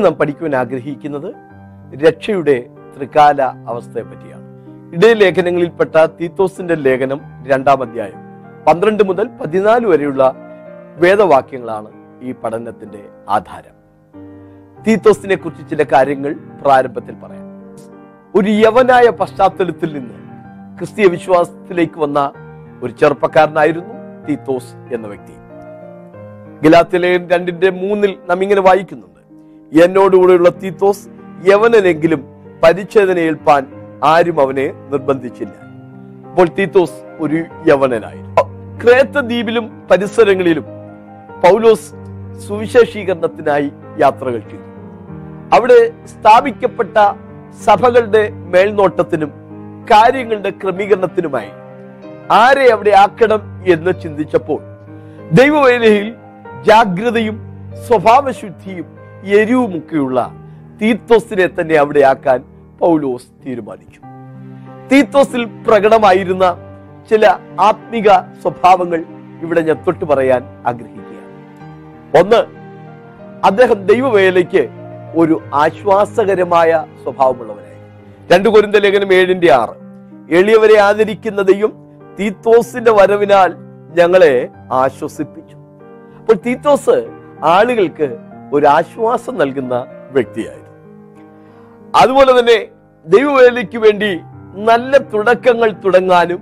[0.00, 1.34] നാം പഠിക്കുവാൻ ആഗ്രഹിക്കുന്നത്
[2.04, 2.66] രക്ഷയുടെ
[2.96, 4.44] ത്രികാല അവസ്ഥയെ പറ്റിയാണ്
[4.94, 8.20] ഇടയ ലേഖനങ്ങളിൽപ്പെട്ട തീത്തോസിന്റെ ലേഖനം രണ്ടാം അധ്യായം
[8.66, 10.34] പന്ത്രണ്ട് മുതൽ പതിനാല് വരെയുള്ള
[10.96, 11.90] വേദവാക്യങ്ങളാണ്
[12.22, 13.74] ഈ പഠനത്തിന്റെ ആധാരം.
[14.86, 17.46] തീത്തോസിനെ കുറിച്ച് ചില കാര്യങ്ങൾ പ്രാരംഭത്തിൽ പറയാം.
[18.34, 20.14] ഒരു യവനായ പശ്ചാത്തലത്തിൽ നിന്ന്
[20.78, 22.32] ക്രിസ്തീയ വിശ്വാസത്തിലേക്ക് വന്ന
[22.82, 23.94] ഒരു ചെറുപ്പക്കാരനായിരുന്നു
[24.28, 25.34] തീത്തോസ് എന്ന വ്യക്തി.
[26.62, 29.17] ഗലാത്തിലേഖൻ രണ്ടിന്റെ മൂന്നിൽ നാം ഇങ്ങനെ വായിക്കുന്നുണ്ട്.
[29.72, 31.08] എന്നോടുകൂടെയുള്ള തീത്തോസ്
[31.50, 32.24] യവനെങ്കിലും
[32.62, 33.66] പരിച്ഛേദന ഏൽപ്പാൻ
[34.04, 35.52] ആരും അവനെ നിർബന്ധിച്ചില്ല.
[36.28, 38.34] അപ്പോൾ തീത്തോസ് ഒരു യവനനായിരുന്നു.
[38.82, 40.64] ക്രേത്ത ദ്വീപിലും പരിസരങ്ങളിലും
[41.44, 41.94] പൗലോസ്
[42.48, 44.64] സുവിശേഷീകരണത്തിനായി യാത്രകൾ ചെയ്തു.
[45.52, 46.96] അവിടെ സ്ഥാപിക്കപ്പെട്ട
[47.64, 49.32] സഭകളുടെ മേൽനോട്ടത്തിനും
[49.90, 51.50] കാര്യങ്ങളുടെ ക്രമീകരണത്തിനുമായി
[52.30, 54.60] ആരെ അവിടെ ആക്കണം എന്ന് ചിന്തിച്ചപ്പോൾ
[55.32, 56.14] ദൈവവേലയിൽ
[56.66, 57.40] ജാഗ്രതയും
[57.86, 60.32] സ്വഭാവശുദ്ധിയും എരിവുമൊക്കെയുള്ള
[60.82, 62.44] തീത്തോസിനെ തന്നെ അവിടെ ആക്കാൻ
[62.78, 64.00] പൗലോസ് തീരുമാനിച്ചു
[64.92, 66.56] തീത്തോസിൽ പ്രകടമായിരുന്ന
[67.10, 67.26] ചില
[67.60, 68.10] ആത്മിക
[68.42, 69.04] സ്വഭാവങ്ങൾ
[69.42, 71.28] ഇവിടെ ഞാൻ തൊട്ട് പറയാൻ ആഗ്രഹിക്കുകയാണ്.
[72.20, 72.58] ഒന്ന്
[73.44, 74.68] അദ്ദേഹം ദൈവവേലയ്ക്ക്
[75.16, 77.68] ഒരു ആശ്വാസകരമായ സ്വഭാവമുള്ളവനായി
[78.32, 79.74] രണ്ടു കൊരിന്ത ലേഖനം ഏഴിന്റെ ആറ്
[80.34, 81.72] എളിയവരെ ആദരിക്കുന്നതെയും
[82.20, 83.54] തീത്തോസിന്റെ വരവിനാൽ
[83.94, 85.56] ഞങ്ങളെ ആശ്വസിപ്പിച്ചു.
[86.18, 87.08] അപ്പോൾ തീത്തോസ്
[87.42, 90.68] ആളുകൾക്ക് ഒരു ആശ്വാസം നൽകുന്ന വ്യക്തിയായിരുന്നു.
[91.98, 92.68] അതുപോലെ തന്നെ
[93.06, 94.20] ദൈവവേലയ്ക്ക് വേണ്ടി
[94.54, 96.40] നല്ല തുടക്കങ്ങൾ തുടങ്ങാനും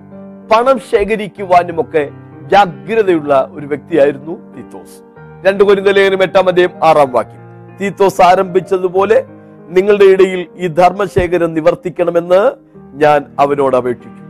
[0.50, 2.10] പണം ശേഖരിക്കുവാനും ഒക്കെ
[2.52, 5.02] ജാഗ്രതയുള്ള ഒരു വ്യക്തിയായിരുന്നു തീത്തോസ്.
[5.46, 7.76] രണ്ടു കൊരിന്ത ലേഖനം എട്ടാം അധ്യയം ആറാം വാക്യം.
[7.80, 9.26] തീത്തോസ് ആരംഭിച്ചതുപോലെ
[9.68, 12.50] നിങ്ങളുടെ ഇടയിൽ ഈ ധർമ്മശേഖരം നിവർത്തിക്കണമെന്ന്
[12.94, 14.26] ഞാൻ അവനോട് അപേക്ഷിച്ചു.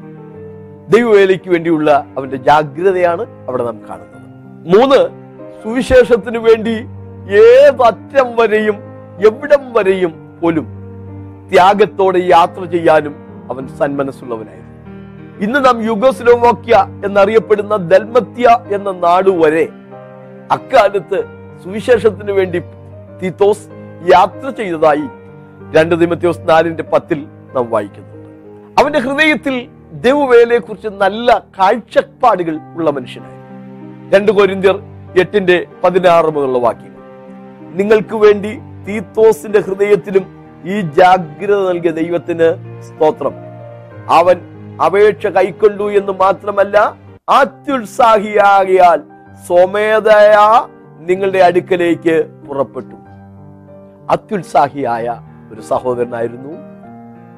[0.96, 4.16] ദൈവവേലയ്ക്ക് വേണ്ടിയുള്ള അവന്റെ ജാഗ്രതയാണ് അവിടെ നാം കാണുന്നത്.
[4.76, 5.26] മൂന്ന്
[5.62, 6.84] സുവിശേഷത്തിനു വേണ്ടി
[7.30, 8.76] ഏതറ്റം വരെയും
[9.26, 10.66] എവിടം വരെയും പോലും
[11.52, 13.14] ത്യാഗത്തോടെ യാത്ര ചെയ്യാനും
[13.50, 14.66] അവൻ സന്മനസ്സുള്ളവനായിരുന്നു.
[15.44, 16.74] ഇന്ന് നാം യുഗസ്ലോവാക്യ
[17.06, 19.68] എന്നറിയപ്പെടുന്ന ദൽമത്യ എന്ന നാട് വരെ
[20.50, 21.24] അക്കാലത്ത്
[21.64, 22.58] സുവിശേഷത്തിന് വേണ്ടി
[23.22, 23.68] തീത്തോസ്
[24.14, 25.06] യാത്ര ചെയ്തതായി
[25.76, 28.28] രണ്ട് ദിമത്യോസ് നാലിന്റെ പത്തിൽ നാം വായിക്കുന്നുണ്ട്.
[28.80, 33.38] അവന്റെ ഹൃദയത്തിൽ ദൈവവേലയെ കുറിച്ച് നല്ല കാഴ്ചപ്പാടുകൾ ഉള്ള മനുഷ്യനായി
[34.14, 34.76] രണ്ട് കൊരിന്ത്യർ
[35.20, 36.95] എട്ടിന്റെ പതിനാറ് മുതലുള്ള വാക്യങ്ങൾ.
[37.74, 42.48] നിങ്ങൾക്ക് വേണ്ടി തീത്തോസിന്റെ ഹൃദയത്തിലും ഈ ജാഗ്രത നൽകിയ ദൈവത്തിന്
[42.82, 43.34] സ്തോത്രം.
[44.08, 44.40] അവൻ
[44.86, 46.94] അപേക്ഷ കൈക്കൊണ്ടു എന്ന് മാത്രമല്ല
[47.28, 49.02] അത്യുത്സാഹിയാകിയാൽ
[49.46, 50.68] സ്വമേധയാ
[50.98, 52.96] നിങ്ങളുടെ അടുക്കലേക്ക് പുറപ്പെട്ടു.
[54.10, 55.20] അത്യുത്സാഹിയായ
[55.52, 56.52] ഒരു സഹോദരനായിരുന്നു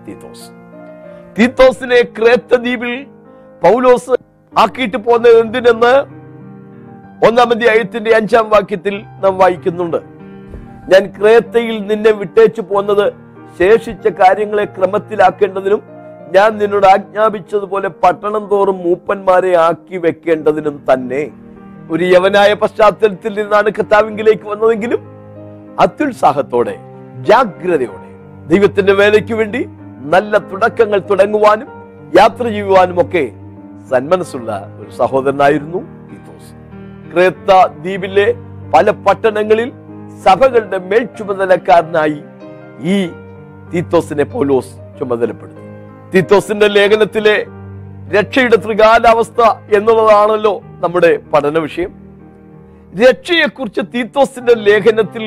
[0.06, 0.50] തീത്തോസ്.
[1.38, 3.05] തീത്തോസിനെ ക്രേത്ത ദ്വീപിൽ
[3.62, 4.11] പൗലോസ്
[4.59, 6.19] ആക്കിയിട്ട് പോകുന്നത് എന്തിനെന്ന്
[7.27, 10.18] ഒന്നാം അധ്യായത്തിന്റെ അഞ്ചാം വാക്യത്തിൽ നാം വായിക്കുന്നുണ്ട്.
[10.88, 13.06] ഞാൻ ക്രേത്തയിൽ നിന്നെ വിട്ടേച്ചു പോന്നത്
[13.60, 15.81] ശേഷിച്ച കാര്യങ്ങളെ ക്രമത്തിലാക്കേണ്ടതിനും
[16.34, 21.22] ഞാൻ നിന്നോട് ആജ്ഞാപിച്ചതുപോലെ പട്ടണം തോറും മൂപ്പന്മാരെ ആക്കി വെക്കേണ്ടതിനും തന്നെ.
[21.91, 25.00] ഒരു യവനായ പശ്ചാത്തലത്തിൽ നിന്നാണ് കർത്താവിങ്കിലേക്ക് വന്നതെങ്കിലും
[25.78, 26.75] അത്യുത്സാഹത്തോടെ
[27.20, 28.09] ജാഗ്രതയോടെ
[28.47, 29.60] ദൈവത്തിന്റെ വേലയ്ക്ക് വേണ്ടി
[30.06, 31.69] നല്ല തുടക്കങ്ങൾ തുടങ്ങുവാനും
[32.19, 33.25] യാത്ര ചെയ്യുവാനും ഒക്കെ
[33.91, 35.81] സന്മനസ്സുള്ള ഒരു സഹോദരനായിരുന്നു
[37.12, 38.26] ക്രേത്ത ദ്വീപിലെ
[38.75, 39.69] പല പട്ടണങ്ങളിൽ
[40.25, 42.19] സഭകളുടെ മേൽചുമതലക്കാരനായി
[42.93, 42.97] ഈ
[43.73, 45.65] തീത്തോസിനെ പോലോസ് ചുമതലപ്പെടുത്തി.
[46.12, 47.37] തീത്തോസിന്റെ ലേഖനത്തിലെ
[48.17, 49.41] രക്ഷയുടെ ത്രികാലാവസ്ഥ
[49.77, 51.91] എന്നുള്ളതാണല്ലോ നമ്മുടെ പഠന വിഷയം.
[53.03, 55.25] രക്ഷയെക്കുറിച്ച് തീത്തോസിന്റെ ലേഖനത്തിൽ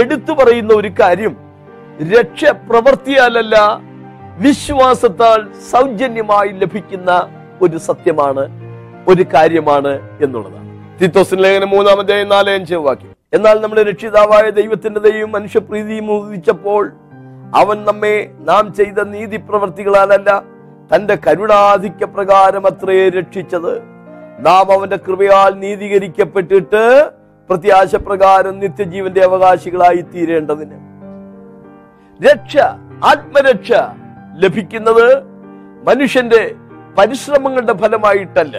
[0.00, 1.34] എടുത്തു പറയുന്ന ഒരു കാര്യം
[2.14, 3.56] രക്ഷ പ്രവൃത്തിയാലല്ല
[4.46, 5.40] വിശ്വാസത്താൽ
[5.72, 7.10] സൗജന്യമായി ലഭിക്കുന്ന
[7.62, 8.44] ഒരു സത്യമാണ്
[9.08, 9.92] ഒരു കാര്യമാണ്
[10.24, 10.68] എന്നുള്ളതാണ്.
[11.00, 13.07] തീത്തോസിന്റെ ലേഖനം മൂന്നാമത്തെ നാല് അഞ്ച് വാക്യം.
[13.32, 16.84] എന്നാൽ നമ്മുടെ രക്ഷിതാവായ ദൈവത്തിന്റെ ദൈവം മനുഷ്യപ്രീതിയും ഉദിച്ചപ്പോൾ
[17.56, 20.30] അവൻ നമ്മെ നാം ചെയ്ത നീതി പ്രവർത്തികളാലല്ല
[20.92, 23.72] തന്റെ കരുണാധിക്യ പ്രകാരം അത്രേ രക്ഷിച്ചത്.
[24.46, 26.82] നാം അവന്റെ കൃപയാൽ നീതീകരിക്കപ്പെട്ടിട്ട്
[27.48, 30.78] പ്രത്യാശ പ്രകാരം നിത്യജീവന്റെ അവകാശികളായി തീരേണ്ടതിന്.
[32.20, 32.56] രക്ഷ
[33.10, 33.72] ആത്മരക്ഷ
[34.42, 35.06] ലഭിക്കുന്നത്
[35.88, 36.54] മനുഷ്യന്റെ
[36.98, 38.56] പരിശ്രമങ്ങളുടെ ഫലമായിട്ടല്ല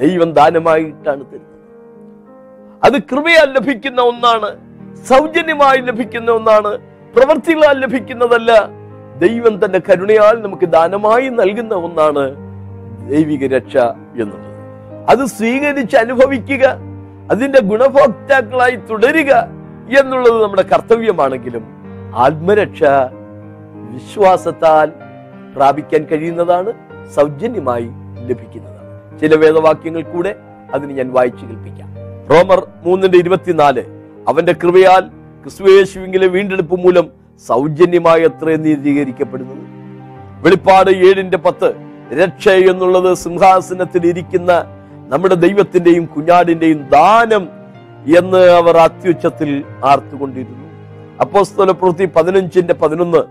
[0.00, 1.59] ദൈവം ദാനമായിട്ടാണ് തരുന്നത്.
[2.82, 4.50] അത് കൃപയാൽ ലഭിക്കുന്ന ഒന്നാണ്
[5.08, 6.70] സൗജന്യമായി ലഭിക്കുന്ന ഒന്നാണ്
[7.14, 8.50] പ്രവൃത്തികളാൽ ലഭിക്കുന്നതല്ല.
[9.24, 12.24] ദൈവം തന്റെ കരുണയാൽ നമുക്ക് ദാനമായി നൽകുന്ന ഒന്നാണ്
[13.10, 13.76] ദൈവിക രക്ഷ
[14.22, 14.46] എന്നുള്ളത്.
[15.12, 16.64] അത് സ്വീകരിച്ച് അനുഭവിക്കുക
[17.32, 19.32] അതിന്റെ ഗുണഭോക്താക്കളായി തുടരുക
[20.00, 21.64] എന്നുള്ളത് നമ്മുടെ കർത്തവ്യമാണെങ്കിലും
[22.24, 22.82] ആത്മരക്ഷ
[23.92, 24.88] വിശ്വാസത്താൽ
[25.56, 26.72] പ്രാപിക്കാൻ കഴിയുന്നതാണ്
[27.16, 27.88] സൗജന്യമായി
[28.28, 28.88] ലഭിക്കുന്നതാണ്.
[29.20, 30.34] ചില വേദവാക്യങ്ങൾ കൂടെ
[30.74, 31.89] അതിന് ഞാൻ വായിച്ചു കേൾപ്പിക്കാം.
[32.30, 33.82] റോമർ മൂന്നിന്റെ ഇരുപത്തിനാല്.
[34.28, 35.00] അവന്റെ കൃപയാൽ
[35.42, 37.10] ക്രിസ്തുയേശുവിങ്കിലെ വീണ്ടെടുപ്പ് മൂലം
[37.46, 39.62] സൗജന്യമായി എത്ര നീതീകരിക്കപ്പെടുന്നത്.
[40.44, 41.74] വെളിപ്പാട് ഏഴിന്റെ പത്ത്
[42.22, 44.64] രക്ഷ എന്നുള്ളത് സിംഹാസനത്തിൽ ഇരിക്കുന്ന
[45.08, 47.48] നമ്മുടെ ദൈവത്തിന്റെയും കുഞ്ഞാടിന്റെയും ദാനം
[48.18, 50.66] എന്ന് അവർ അത്യുച്ചത്തിൽ ആർത്തുകൊണ്ടിരുന്നു.
[51.20, 53.22] അപ്പോസ്തല പ്രവൃത്തി പതിനഞ്ചിന്റെ പതിനൊന്ന്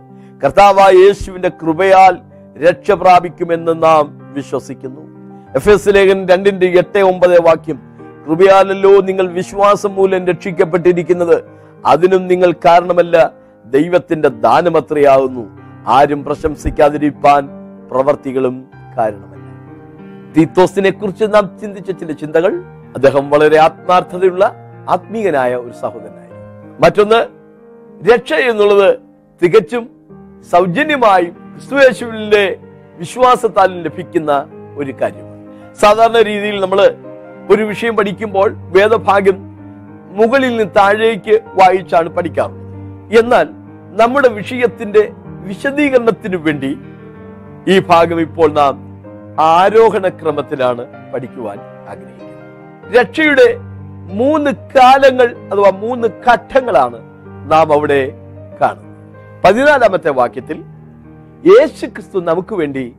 [0.44, 2.18] കർത്താവായ യേശുവിന്റെ കൃപയാൽ
[2.68, 5.02] രക്ഷ പ്രാപിക്കുമെന്ന് നാം വിശ്വസിക്കുന്നു.
[5.56, 7.89] എഫ് എസ് ലേഖൻ രണ്ടിന്റെ എട്ട് ഒമ്പത് വാക്യം
[8.30, 11.44] കൃപയാലല്ലോ നിങ്ങൾ വിശ്വാസം മൂലം രക്ഷിക്കപ്പെട്ടിരിക്കുന്നത്.
[11.86, 13.34] അതിനും നിങ്ങൾ കാരണമല്ല
[13.66, 17.50] ദൈവത്തിന്റെ ദാനമത്രയാകുന്നു ആരും പ്രശംസിക്കാതിരിക്കാൻ
[17.92, 18.68] പ്രവർത്തികളും
[18.98, 19.40] കാരണമല്ല.
[20.38, 22.54] തീത്തോസിനെ കുറിച്ച് നാം ചിന്തിച്ച ചില ചിന്തകൾ
[22.96, 24.46] അദ്ദേഹം വളരെ ആത്മാർത്ഥതയുള്ള
[24.90, 26.80] ആത്മീയനായ ഒരു സഹോദരനായിരുന്നു.
[26.80, 27.20] മറ്റൊന്ന്
[28.14, 29.00] രക്ഷ എന്നുള്ളത്
[29.44, 29.90] തികച്ചും
[30.52, 32.58] സൗജന്യമായും ക്രിസ്തുവേശുവിലെ
[32.98, 34.46] വിശ്വാസത്താൽ ലഭിക്കുന്ന
[34.78, 35.76] ഒരു കാര്യമാണ്.
[35.76, 36.96] സാധാരണ രീതിയിൽ നമ്മൾ
[37.50, 39.38] ഒരു വിഷയം പഠിക്കുമ്പോൾ വേദഭാഗം
[40.12, 42.56] മുകളിൽ നിന്ന് താഴേക്ക് വായിച്ചാണ് പഠിക്കാറ്
[43.20, 43.48] എന്നാൽ
[44.02, 46.78] നമ്മുടെ വിഷയത്തിന്റെ വിശദീകരണത്തിനു വേണ്ടി
[47.68, 48.76] ഈ ഭാഗം ഇപ്പോൾ നാം
[49.40, 51.60] ആരോഹണ ക്രമത്തിലാണ് പഠിക്കുവാൻ
[51.90, 53.00] ആഗ്രഹിക്കുന്നത്.
[53.00, 53.48] രക്ഷയുടെ
[54.14, 57.00] മൂന്ന് കാലങ്ങൾ അഥവാ മൂന്ന് ഘട്ടങ്ങളാണ്
[57.52, 58.02] നാം അവിടെ
[58.62, 58.86] കാണുന്നത്.
[59.44, 60.58] പതിനാലാമത്തെ വാക്യത്തിൽ
[61.46, 62.96] യേശു ക്രിസ്തു നമുക്ക് വേണ്ടി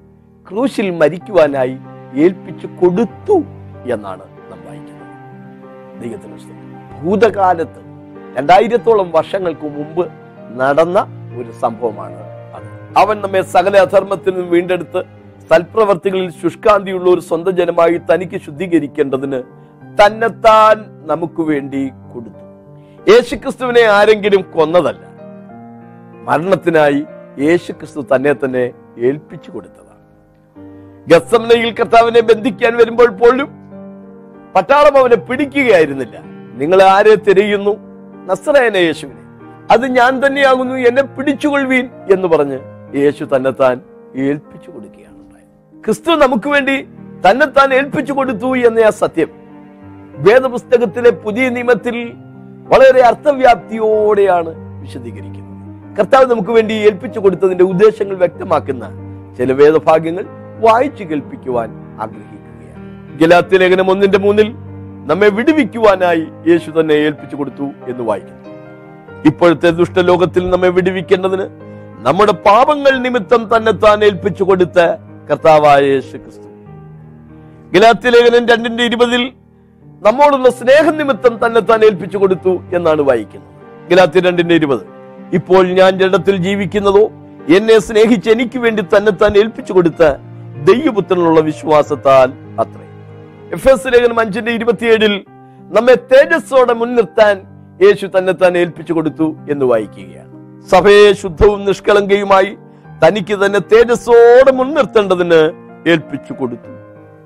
[0.50, 1.76] ക്രൂശിൽ മരിക്കുവാനായി
[2.14, 3.36] ഏൽപ്പിച്ചു കൊടുത്തു
[3.92, 4.29] എന്നാണ്.
[6.02, 6.56] ദൈവത്തിന് ഇഷ്ടം
[7.02, 7.80] ഭൂതകാലത്ത്
[8.36, 10.04] രണ്ടായിരത്തോളം വർഷങ്ങൾക്ക് മുമ്പ്
[10.60, 10.98] നടന്ന
[11.38, 12.18] ഒരു സംഭവമാണ്
[12.98, 15.00] അവൻ നമ്മെ സകല അധർമ്മത്തിൽ നിന്നും വീണ്ടെടുത്ത്
[15.50, 19.40] സൽപ്രവർത്തികളിൽ ശുഷ്കാന്തിയുള്ള ഒരു സ്വന്തം ജനമായി തനിക്ക് ശുദ്ധീകരിക്കേണ്ടതിന്
[20.00, 20.76] തന്നെത്താൻ
[21.10, 22.44] നമുക്ക് വേണ്ടി കൊടുത്തു.
[23.10, 25.04] യേശുക്രിസ്തുവിനെ ആരെങ്കിലും കൊന്നതല്ല.
[26.28, 27.00] മരണത്തിനായി
[27.38, 28.64] യേശുക്രിസ്തു തന്നെ തന്നെ
[28.98, 30.02] ഏൽപ്പിച്ചു കൊടുത്തതാണ്.
[31.08, 33.48] ഗസമനയിൽ കർത്താവിനെ ബന്ധിക്കാൻ വരുമ്പോൾ പോലും
[34.54, 36.22] പട്ടാളം അവനെ പിടിക്കുകയായിരുന്നില്ല.
[36.54, 37.70] നിങ്ങൾ ആരെ തിരയുന്നു?
[38.26, 39.20] നസ്രയന യേശുവിനെ.
[39.70, 42.58] അത് ഞാൻ തന്നെയാകുന്നു എന്നെ പിടിച്ചുകൊള്ളുവീൻ എന്ന് പറഞ്ഞ്
[42.94, 43.80] യേശു തന്നെത്താൻ
[44.16, 45.10] ഏൽപ്പിച്ചു കൊടുക്കുകയാണ്
[45.84, 46.88] ക്രിസ്തു നമുക്ക് വേണ്ടി
[47.28, 49.30] തന്നെത്താൻ ഏൽപ്പിച്ചു കൊടുത്തു എന്ന ആ സത്യം.
[50.16, 52.12] വേദപുസ്തകത്തിലെ പുതിയ നിയമത്തിൽ
[52.72, 55.96] വളരെ അർത്ഥവ്യാപ്തിയോടെയാണ് വിശദീകരിക്കുന്നത്.
[55.98, 58.84] കർത്താവ് നമുക്ക് വേണ്ടി ഏൽപ്പിച്ചു കൊടുത്തതിന്റെ ഉദ്ദേശങ്ങൾ വ്യക്തമാക്കുന്ന
[59.38, 60.24] ചില വേദഭാഗ്യങ്ങൾ
[60.60, 61.68] വായിച്ചു കേൾപ്പിക്കുവാൻ
[62.00, 62.39] ആഗ്രഹിക്കുകയാണ്
[63.18, 64.48] ഗലാത്തി ലേഖനം ഒന്നിന്റെ മൂന്നിൽ
[65.10, 68.38] നമ്മെ വിടുവിക്കുവാനായി യേശു തന്നെ ഏൽപ്പിച്ചു കൊടുത്തു എന്ന് വായിക്കുന്നു.
[69.24, 71.46] ഇപ്പോഴത്തെ ദുഷ്ടലോകത്തിൽ നമ്മെ വിടുവിക്കേണ്ടതിന്
[72.06, 74.78] നമ്മുടെ പാപങ്ങൾ നിമിത്തം തന്നെ താൻ ഏൽപ്പിച്ചു കൊടുത്ത
[75.30, 76.48] കർത്താവായ യേശു ക്രിസ്തു
[77.72, 79.32] ഗലാത്തി ലേഖനം രണ്ടിന്റെ ഇരുപതിൽ
[80.06, 83.50] നമ്മോടുള്ള സ്നേഹം നിമിത്തം തന്നെ താൻ ഏൽപ്പിച്ചു കൊടുത്തു എന്നാണ് വായിക്കുന്നത്.
[83.90, 84.84] ഗലാത്തി രണ്ടിന്റെ ഇരുപത്
[85.32, 87.10] ഇപ്പോൾ ഞാൻ ജഡത്തിൽ ജീവിക്കുന്നതോ
[87.56, 90.02] എന്നെ സ്നേഹിച്ച് എനിക്ക് വേണ്ടി തന്നെ താൻ ഏൽപ്പിച്ചു കൊടുത്ത
[90.70, 92.86] ദൈവപുത്രനുള്ള വിശ്വാസത്താൽ അത്രേ.
[93.54, 95.14] എഫ് എസ് ലേഖനം അഞ്ചിന്റെ ഇരുപത്തിയേഴിൽ
[95.76, 97.36] നമ്മെ തേജസ്സോടെ മുൻനിർത്താൻ
[97.84, 100.30] യേശു തന്നെ തന്നെ ഏൽപ്പിച്ചു കൊടുത്തു എന്ന് വായിക്കുകയാണ്.
[100.72, 102.50] സഭയെ ശുദ്ധവും നിഷ്കളങ്കയുമായി
[103.02, 105.40] തനിക്ക് തന്നെ തേജസ്സോടെ മുൻനിർത്തേണ്ടതിന്
[105.92, 106.70] ഏൽപ്പിച്ചു കൊടുത്തു.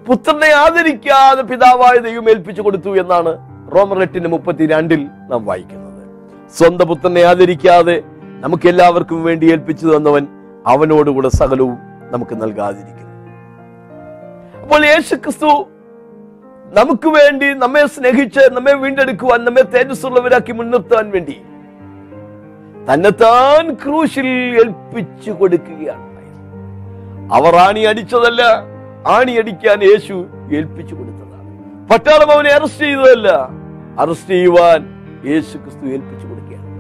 [0.06, 3.32] പുത്രനെ ആദരിക്കാതെ പിതാവായ ദൈവം ഏൽപ്പിച്ചു കൊടുത്തു എന്നാണ്
[3.74, 6.02] റോമർ എട്ടിന്റെ മുപ്പത്തിരണ്ടിൽ നാം വായിക്കുന്നത്.
[6.58, 7.96] സ്വന്തം പുത്രനെ ആദരിക്കാതെ
[8.44, 10.24] നമുക്ക് എല്ലാവർക്കും വേണ്ടി ഏൽപ്പിച്ചു തന്നവൻ
[10.72, 11.78] അവനോടുകൂടെ സകലവും
[12.14, 13.12] നമുക്ക് നൽകാതിരിക്കുന്നു.
[14.64, 15.50] അപ്പോൾ യേശു ക്രിസ്തു
[16.64, 21.36] നമുക്ക് വേണ്ടി നമ്മെ സ്നേഹിച്ച് നമ്മെ വീണ്ടെടുക്കുവാൻ നമ്മെ തേജസ്സുള്ളവരാക്കി മുൻനിർത്താൻ വേണ്ടി
[22.88, 24.28] തന്നെത്താൻ ക്രൂശിൽ
[24.62, 26.10] ഏൽപ്പിച്ചു കൊടുക്കുകയാണ്.
[27.32, 28.42] അവർ ആണി അടിച്ചതല്ല
[29.16, 30.16] ആണി അടിക്കാൻ യേശു
[30.56, 31.50] ഏൽപ്പിച്ചു കൊടുത്തതാണ്
[31.90, 33.28] പട്ടാളം അവനെ അറസ്റ്റ് ചെയ്തതല്ല
[33.98, 34.80] അറസ്റ്റ് ചെയ്യുവാൻ
[35.30, 36.70] യേശു ക്രിസ്തു ഏൽപ്പിച്ചു കൊടുക്കുകയാണ്.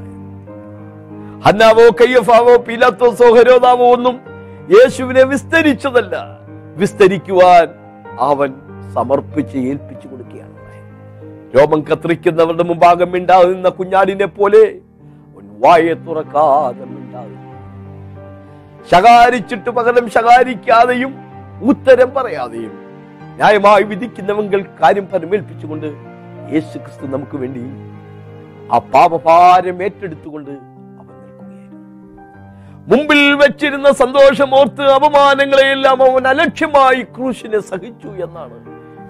[1.46, 4.16] ഹന്നാവോ കയ്യഫാവോ പീലാത്തോ സോഹരോതാവോ ഒന്നും
[4.76, 6.16] യേശുവിനെ വിസ്തരിച്ചതല്ല
[6.76, 7.66] വിസ്തരിക്കുവാൻ
[8.20, 8.52] അവൻ
[8.94, 10.50] സമർപ്പിച്ച് ഏൽപ്പിച്ചു കൊടുക്കുകയാണ്.
[11.54, 14.62] രോമം കത്രിക്കുന്നവരുടെ മുമ്പാകെ മിണ്ടാകുന്ന കുഞ്ഞാടിനെ പോലെ
[16.06, 16.86] തുറക്കാതെ
[18.90, 21.12] ശകാരിച്ചിട്ട് പകരം ശകാരിക്കാതെയും
[21.62, 22.72] ഉത്തരം പറയാതെയും
[23.36, 25.86] ന്യായമായി വിധിക്കുന്നവങ്ങൾ കാര്യം പരമേൽപ്പിച്ചുകൊണ്ട്
[26.52, 27.62] യേശു ക്രിസ്തു നമുക്ക് വേണ്ടി
[28.72, 30.52] ആ പാപഭാരം ഏറ്റെടുത്തുകൊണ്ട്
[31.00, 31.80] അവൻ നിൽക്കുകയായിരുന്നു
[32.86, 38.58] മുമ്പിൽ വെച്ചിരുന്ന സന്തോഷം ഓർത്ത് അപമാനങ്ങളെയെല്ലാം അവൻ അലക്ഷ്യമായി ക്രൂശിനെ സഹിച്ചു എന്നാണ്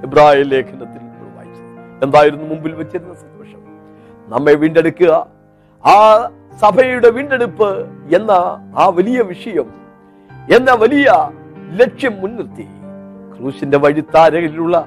[0.05, 1.03] ഇബ്രായ ലേഖനത്തിൽ
[1.37, 1.63] വായിച്ചു
[2.05, 3.61] എന്തായിരുന്നു മുമ്പിൽ വെച്ചിരുന്ന സന്തോഷം?
[4.33, 5.13] നമ്മെ വീണ്ടെടുക്കുക.
[5.85, 5.97] ആ
[6.61, 7.71] സഭയുടെ വീണ്ടെടുപ്പ്
[8.15, 8.33] എന്ന
[8.77, 9.69] ആ വലിയ വിഷയം
[10.57, 11.31] എന്ന വലിയ
[11.81, 12.67] ലക്ഷ്യം മുൻനിർത്തി.
[13.37, 14.87] ക്രൂശിന്റെ വഴിത്താരയിലുള്ള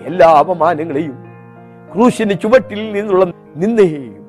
[0.00, 1.16] എല്ലാ അപമാനങ്ങളെയും
[1.94, 3.24] ക്രൂശിന് ചുവട്ടിൽ നിന്നുള്ള
[3.56, 4.24] നിന്ദയെയും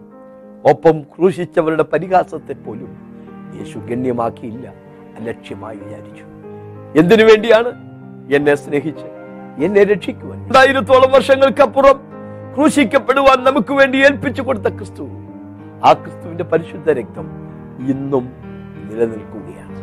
[0.69, 2.91] ഒപ്പം ക്രൂശിച്ചവരുടെ പരിഹാസത്തെ പോലും
[3.57, 4.67] യേശു ഗണ്യമാക്കിയില്ല
[5.19, 6.25] അലക്ഷ്യമായി വിചാരിച്ചു.
[6.99, 7.71] എന്തിനു വേണ്ടിയാണ്
[8.33, 9.18] എന്നെ സ്നേഹിച്ച്
[9.63, 10.43] എന്നെ രക്ഷിക്കുവാൻ.
[10.43, 11.97] രണ്ടായിരത്തോളം വർഷങ്ങൾക്കപ്പുറം
[12.55, 15.03] ക്രൂശിക്കപ്പെടുവാൻ നമുക്ക് വേണ്ടി ഏൽപ്പിച്ചു കൊടുത്ത ക്രിസ്തു.
[15.83, 17.27] ആ ക്രിസ്തുവിന്റെ പരിശുദ്ധ രക്തം
[17.89, 18.33] ഇന്നും
[18.89, 19.77] നിലനിൽക്കുകയാണ്.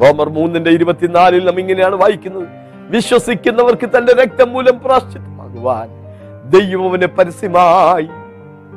[0.00, 2.48] റോമർ മൂന്നിന്റെ ഇരുപത്തിനാലിൽ നാം ഇങ്ങനെയാണ് വായിക്കുന്നത്.
[2.88, 5.88] വിശ്വസിക്കുന്നവർക്ക് തന്റെ രക്തം മൂലം പ്രാശ്ചിത്തമാകുവാൻ
[6.50, 8.08] ദൈവം അവനെ പരസ്യമായി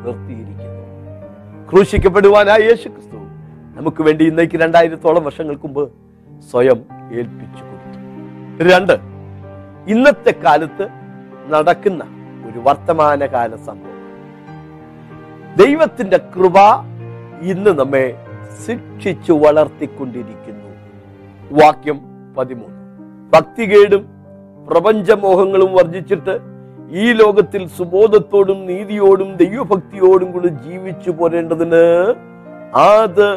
[0.05, 0.83] നിർത്തിയിരിക്കുന്നു.
[1.69, 3.17] ക്രൂശിക്കപ്പെടുവാനായ യേശു ക്രിസ്തു
[3.77, 5.83] നമുക്ക് വേണ്ടി ഇന്നേക്ക് രണ്ടായിരത്തോളം വർഷങ്ങൾക്ക് മുമ്പ്
[6.51, 6.79] സ്വയം
[7.11, 8.73] ഏൽപ്പിച്ചു കൊടുത്തു.
[8.73, 9.16] രണ്ട്
[9.87, 10.85] ഇന്നത്തെ കാലത്ത്
[11.49, 12.03] നടക്കുന്ന
[12.49, 13.93] ഒരു വർത്തമാനകാല സംഭവം.
[15.55, 16.57] ദൈവത്തിന്റെ കൃപ
[17.41, 18.05] ഇന്ന് നമ്മെ
[18.65, 20.67] ശിക്ഷിച്ചു വളർത്തിക്കൊണ്ടിരിക്കുന്നു.
[21.51, 21.99] വാക്യം
[22.37, 22.75] പതിമൂന്ന്.
[23.33, 24.03] ഭക്തികേടും
[24.67, 26.39] പ്രപഞ്ചമോഹങ്ങളും വർജിച്ചിട്ട്
[26.91, 31.83] ഈ ലോകത്തിൽ സുബോധത്തോടും നീതിയോടും ദൈവഭക്തിയോടും കൂടി ജീവിച്ചു പോരേണ്ടതിന്
[32.75, 33.27] അത്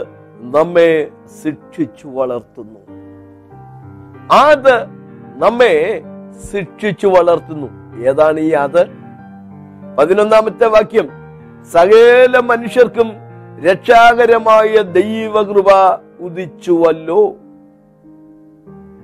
[0.57, 1.09] നമ്മെ
[1.43, 2.81] ശിക്ഷിച്ചു വളർത്തുന്നു.
[4.33, 4.75] അത്
[5.45, 5.75] നമ്മെ
[6.53, 7.69] ശിക്ഷിച്ചു വളർത്തുന്നു.
[8.03, 8.87] ഏതാണ് ഈ അത്
[9.99, 11.09] പതിനൊന്നാമത്തെ വാക്യം.
[11.73, 13.13] സകല മനുഷ്യർക്കും
[13.65, 15.67] രക്ഷാകരമായ ദൈവകൃപ
[16.21, 17.37] ഉദിച്ചുവല്ലോ.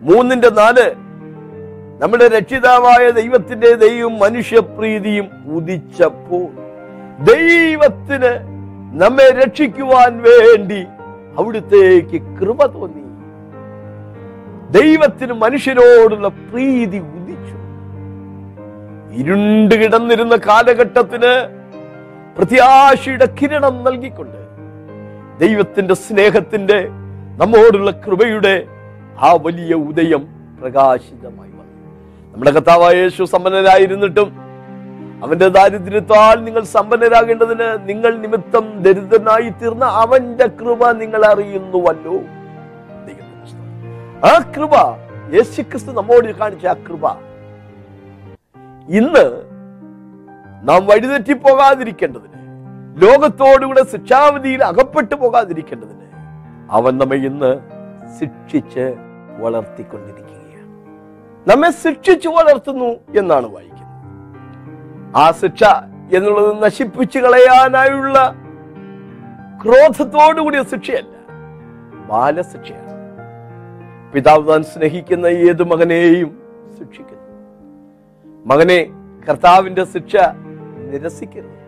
[0.00, 0.95] മൂന്നിന്റെ നാല്
[2.02, 6.49] നമ്മുടെ രക്ഷിതാവായ ദൈവത്തിന്റെ ദൈവം മനുഷ്യപ്രീതിയും ഉദിച്ചപ്പോൾ
[7.25, 8.33] ദൈവത്തിന്
[9.02, 10.87] നമ്മെ രക്ഷിക്കുവാൻ വേണ്ടി
[11.38, 13.05] അവിടുത്തേക്ക് കൃപ തോന്നി.
[14.70, 17.56] ദൈവത്തിന് മനുഷ്യരോടുള്ള പ്രീതി ഉദിച്ചു
[19.12, 21.32] ഇരുണ്ട് കിടന്നിരുന്ന കാലഘട്ടത്തിന്
[22.37, 24.40] പ്രത്യാശയുടെ കിരണം നൽകിക്കൊണ്ട്
[25.40, 26.78] ദൈവത്തിന്റെ സ്നേഹത്തിന്റെ
[27.37, 28.54] നമ്മോടുള്ള കൃപയുടെ
[29.18, 30.23] ആ വലിയ ഉദയം
[30.61, 31.75] പ്രകാശിതമായി വന്നു
[32.32, 34.28] നമ്മുടെ കർത്താവായ യേശു സമ്പന്നരായിരുന്നിട്ടും
[35.23, 42.16] അവന്റെ ദാരിദ്ര്യത്താൽ നിങ്ങൾ സമ്പന്നരാകേണ്ടതിന് നിങ്ങൾ നിമിത്തം ദരിദ്രനായി തീർന്ന അവന്റെ കൃപ നിങ്ങൾ അറിയുന്നുവല്ലോ.
[44.25, 44.75] ആ കൃപ
[45.35, 47.06] യേശുക്രിസ്തു നമ്മോട് കാണിച്ച ആ കൃപ.
[48.88, 49.26] ഇന്ന്
[50.68, 52.40] നാം വഴിതെറ്റി പോകാതിരിക്കേണ്ടതിന്
[53.02, 56.06] ലോകത്തോടുകൂടെ ശിക്ഷാവിധിയിൽ അകപ്പെട്ടു പോകാതിരിക്കേണ്ടതിന്
[56.70, 57.50] അവൻ നമ്മെ ഇന്ന്
[58.18, 58.87] ശിക്ഷിച്ച്
[59.42, 60.73] വളർത്തിക്കൊണ്ടിരിക്കുകയാണ്.
[61.49, 63.92] നമ്മെ ശിക്ഷിച്ചു വളർത്തുന്നു എന്നാണ് വായിക്കുന്നത്.
[65.16, 65.64] ആ ശിക്ഷ
[66.16, 68.18] എന്നുള്ളത് നശിപ്പിച്ചു കളയാനായുള്ള
[69.62, 71.14] ക്രോധത്തോടുകൂടിയ ശിക്ഷയല്ല
[72.11, 72.85] ബാലശിക്ഷയാണ്.
[74.16, 76.42] പിതാവ് താൻ സ്നേഹിക്കുന്ന ഏത് മകനെയും
[76.78, 77.26] ശിക്ഷിക്കുന്നു.
[78.46, 78.87] മകനെ
[79.28, 80.16] കർത്താവിന്റെ ശിക്ഷ
[80.90, 81.58] നിരസിക്കരുത്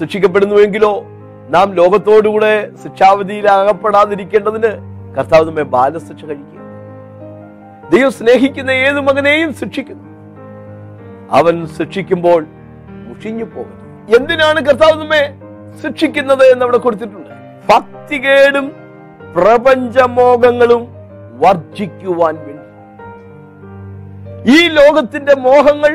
[0.00, 1.04] ശിക്ഷിക്കപ്പെടുന്നുവെങ്കിലോ
[1.48, 4.70] നാം ലോകത്തോടുകൂടെ ശിക്ഷാവധിയിൽ അകപ്പെടാതിരിക്കേണ്ടതിന്
[5.18, 6.60] കർത്താവ് നമ്മെ ബാലശിക്ഷ കഴിക്കുക.
[7.90, 10.04] ദൈവം സ്നേഹിക്കുന്ന ഏത് മകനെയും ശിക്ഷിക്കുന്നു.
[11.30, 12.46] അവൻ ശിക്ഷിക്കുമ്പോൾ
[12.90, 14.16] മുഷിഞ്ഞു പോകുന്നു.
[14.16, 15.34] എന്തിനാണ് കർത്താവ് നമ്മെ
[15.82, 17.30] ശിക്ഷിക്കുന്നത് എന്ന് അവിടെ കൊടുത്തിട്ടുണ്ട്.
[17.72, 18.72] ഭക്തികേടും
[19.34, 20.95] പ്രപഞ്ചമോഹങ്ങളും
[21.42, 22.64] വർജിക്കുവാൻ വേണ്ടി.
[24.54, 25.92] ഈ ലോകത്തിന്റെ മോഹങ്ങൾ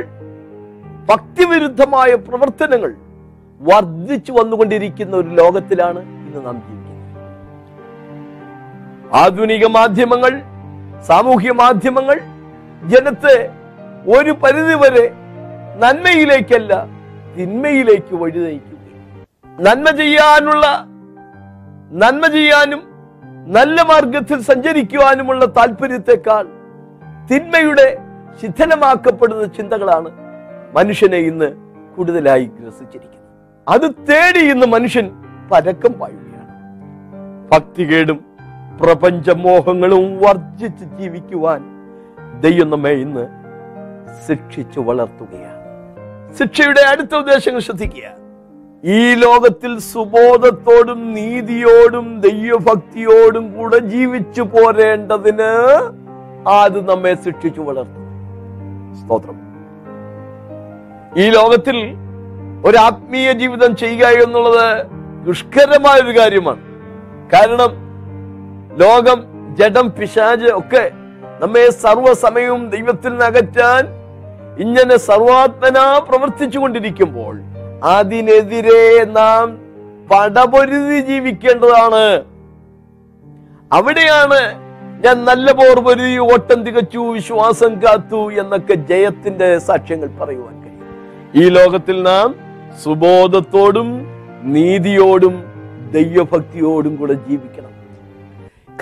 [1.09, 2.91] ഭക്തിവിരുദ്ധമായ പ്രവർത്തനങ്ങൾ
[3.61, 6.77] വർദ്ധിച്ചു വന്നുകൊണ്ടിരിക്കുന്ന ഒരു ലോകത്തിലാണ് ഇന്ന് നാം ജീവിക്കുന്നത്.
[9.21, 10.33] ആധുനിക മാധ്യമങ്ങൾ
[11.07, 12.17] സാമൂഹ്യ മാധ്യമങ്ങൾ
[12.91, 13.37] ജനത്തെ
[14.15, 15.05] ഒരു പരിധിവരെ
[15.81, 16.73] നന്മയിലേക്കല്ല
[17.35, 18.77] തിന്മയിലേക്ക് വഴിനയിക്കുക
[19.59, 20.65] നന്മ ചെയ്യാനുള്ള
[22.01, 22.81] നന്മ ചെയ്യാനും
[23.47, 26.47] നല്ല മാർഗത്തിൽ സഞ്ചരിക്കുവാനുമുള്ള താല്പര്യത്തെക്കാൾ
[27.31, 27.97] തിന്മയുടെ
[28.41, 30.09] ശിഥിലമാക്കപ്പെടുന്ന ചിന്തകളാണ്
[30.75, 31.53] മനുഷ്യനെ ഇന്ന്
[31.97, 33.27] കൂടുതലായി ഗ്രസിച്ചിരിക്കുന്നത്.
[33.69, 35.11] അത് തേടി ഇന്ന് മനുഷ്യൻ
[35.51, 36.47] പരക്കം പായുകയാണ്.
[37.51, 38.25] ഭക്തികേടും
[38.81, 41.61] പ്രപഞ്ചമോഹങ്ങളും വർജിച്ച് ജീവിക്കുവാൻ
[42.41, 43.27] ദൈവം നമ്മെ ഇന്ന്
[44.27, 45.61] ശിക്ഷിച്ചു വളർത്തുകയാണ്.
[46.39, 48.20] ശിക്ഷയുടെ അടുത്ത ഉദ്ദേശങ്ങൾ ശ്രദ്ധിക്കുക.
[48.83, 55.49] ഈ ലോകത്തിൽ സുബോധത്തോടും നീതിയോടും ദൈവഭക്തിയോടും കൂടെ ജീവിച്ചു പോരേണ്ടതിന്
[56.47, 58.07] അത് നമ്മെ ശിക്ഷിച്ചു വളർത്തും?
[58.99, 59.37] സ്തോത്രം.
[61.17, 61.77] ഈ ലോകത്തിൽ
[62.65, 64.89] ഒരു ആത്മീയ ജീവിതം ചെയ്യുക എന്നുള്ളത്
[65.25, 66.61] ദുഷ്കരമായ ഒരു കാര്യമാണ്.
[67.33, 67.71] കാരണം
[68.77, 69.19] ലോകം
[69.55, 70.91] ജഡം പിശാജ് ഒക്കെ
[71.41, 73.85] നമ്മെ സർവസമയവും ദൈവത്തിൽ നിന്ന് അകറ്റാൻ
[74.63, 77.50] ഇങ്ങനെ സർവാത്മന പ്രവർത്തിച്ചു കൊണ്ടിരിക്കുമ്പോൾ
[77.83, 79.57] അതിനെതിരെ നാം
[80.11, 82.23] പടപൊരുതി ജീവിക്കേണ്ടതാണ്.
[83.71, 84.61] അവിടെയാണ്
[85.03, 90.81] ഞാൻ നല്ല പോർ പൊരുതി ഓട്ടം തികച്ചു വിശ്വാസം കാത്തു എന്നൊക്കെ ജയത്തിന്റെ സാക്ഷ്യങ്ങൾ പറയുവാൻ കഴിയും.
[91.35, 92.35] ഈ ലോകത്തിൽ നാം
[92.83, 94.05] സുബോധത്തോടും
[94.43, 95.43] നീതിയോടും
[95.91, 97.71] ദൈവഭക്തിയോടും കൂടെ ജീവിക്കണം.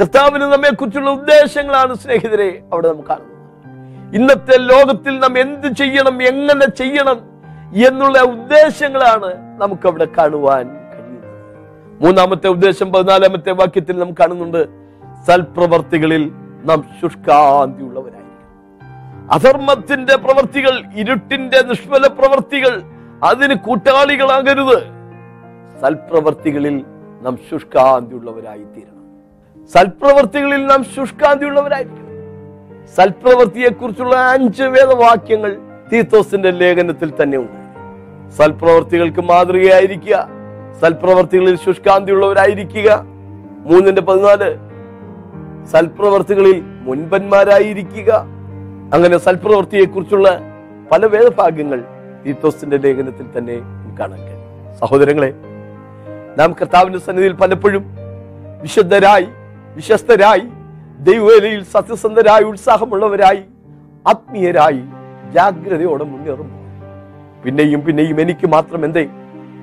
[0.02, 4.16] കർത്താവിന് നമ്മെ കുറിച്ചുള്ള ഉദ്ദേശങ്ങളാണ് സ്നേഹിതരെ അവിടെ നമുക്ക് കാണുന്നത്.
[4.16, 7.29] ഇന്നത്തെ ലോകത്തിൽ നാം എന്ത് ചെയ്യണം എങ്ങനെ ചെയ്യണം
[7.76, 12.00] എന്നുള്ള ഉദ്ദേശങ്ങളാണ് നമുക്ക് അവിടെ കാണുവാൻ കഴിയുന്നത്.
[12.02, 14.62] മൂന്നാമത്തെ ഉദ്ദേശം പതിനാലാമത്തെ വാക്യത്തിൽ നാം കാണുന്നുണ്ട്
[15.28, 16.32] സൽപ്രവർത്തികളിൽ
[16.64, 18.30] നാം ശുഷ്കാന്തി ശുഷ്കാന്തിയുള്ളവരായിരിക്കും
[19.32, 22.82] അധർമ്മത്തിന്റെ പ്രവർത്തികൾ ഇരുട്ടിന്റെ നിഷ്ഫല പ്രവർത്തികൾ
[23.24, 24.80] അതിന് കൂട്ടാളികളാകരുത്.
[25.82, 26.86] സൽപ്രവർത്തികളിൽ
[27.22, 32.06] നാം ശുഷ്കാന്തി ഉള്ളവരായി തീരണം സൽപ്രവർത്തികളിൽ നാം ശുഷ്കാന്തി ശുഷ്കാന്തിയുള്ളവരായിരിക്കണം.
[32.96, 35.58] സൽപ്രവർത്തിയെക്കുറിച്ചുള്ള അഞ്ച് വേദവാക്യങ്ങൾ
[35.94, 37.59] തീത്തോസിന്റെ ലേഖനത്തിൽ തന്നെ ഉണ്ട്.
[38.38, 40.28] സൽപ്രവർത്തികൾക്ക് മാതൃകയായിരിക്കുക.
[40.82, 43.00] സൽപ്രവർത്തികളിൽ ശുഷ്കാന്തി ശുഷ്കാന്തിയുള്ളവരായിരിക്കുക.
[43.66, 44.58] മൂന്നിന്റെ പതിനാല്
[45.66, 48.12] സൽപ്രവർത്തികളിൽ മുൻപന്മാരായിരിക്കുക.
[48.94, 50.42] അങ്ങനെ സൽപ്രവർത്തിയെ കുറിച്ചുള്ള
[50.92, 51.84] പല വേദഭാഗ്യങ്ങൾ
[52.26, 53.58] തീത്തോസിന്റെ ലേഖനത്തിൽ തന്നെ
[54.00, 54.78] കാണാൻ കഴിയും.
[54.80, 55.34] സഹോദരങ്ങളെ
[56.38, 57.86] നാം കർത്താവിന്റെ സന്നിധിയിൽ പലപ്പോഴും
[58.62, 59.28] വിശുദ്ധരായി
[59.76, 60.44] വിശ്വസ്തരായി
[61.00, 63.44] ദൈവവേലയിൽ സത്യസന്ധരായി ഉത്സാഹമുള്ളവരായി
[64.08, 64.82] ആത്മീയരായി
[65.34, 66.59] ജാഗ്രതയോടെ മുന്നേറുമ്പോൾ
[67.46, 69.04] പിന്നെയും പിന്നെയും എനിക്ക് മാത്രം എന്തേ?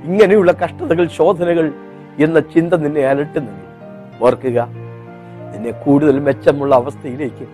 [0.05, 1.67] ഇങ്ങനെയുള്ള കഷ്ടതകൾ ശോധനകൾ
[2.19, 3.63] എന്ന ചിന്ത നിന്നെ അലട്ടുന്നത്
[4.21, 4.59] ഓർക്കുക
[5.53, 7.47] നിന്നെ കൂടുതൽ മെച്ചമുള്ള അവസ്ഥയിലേക്ക്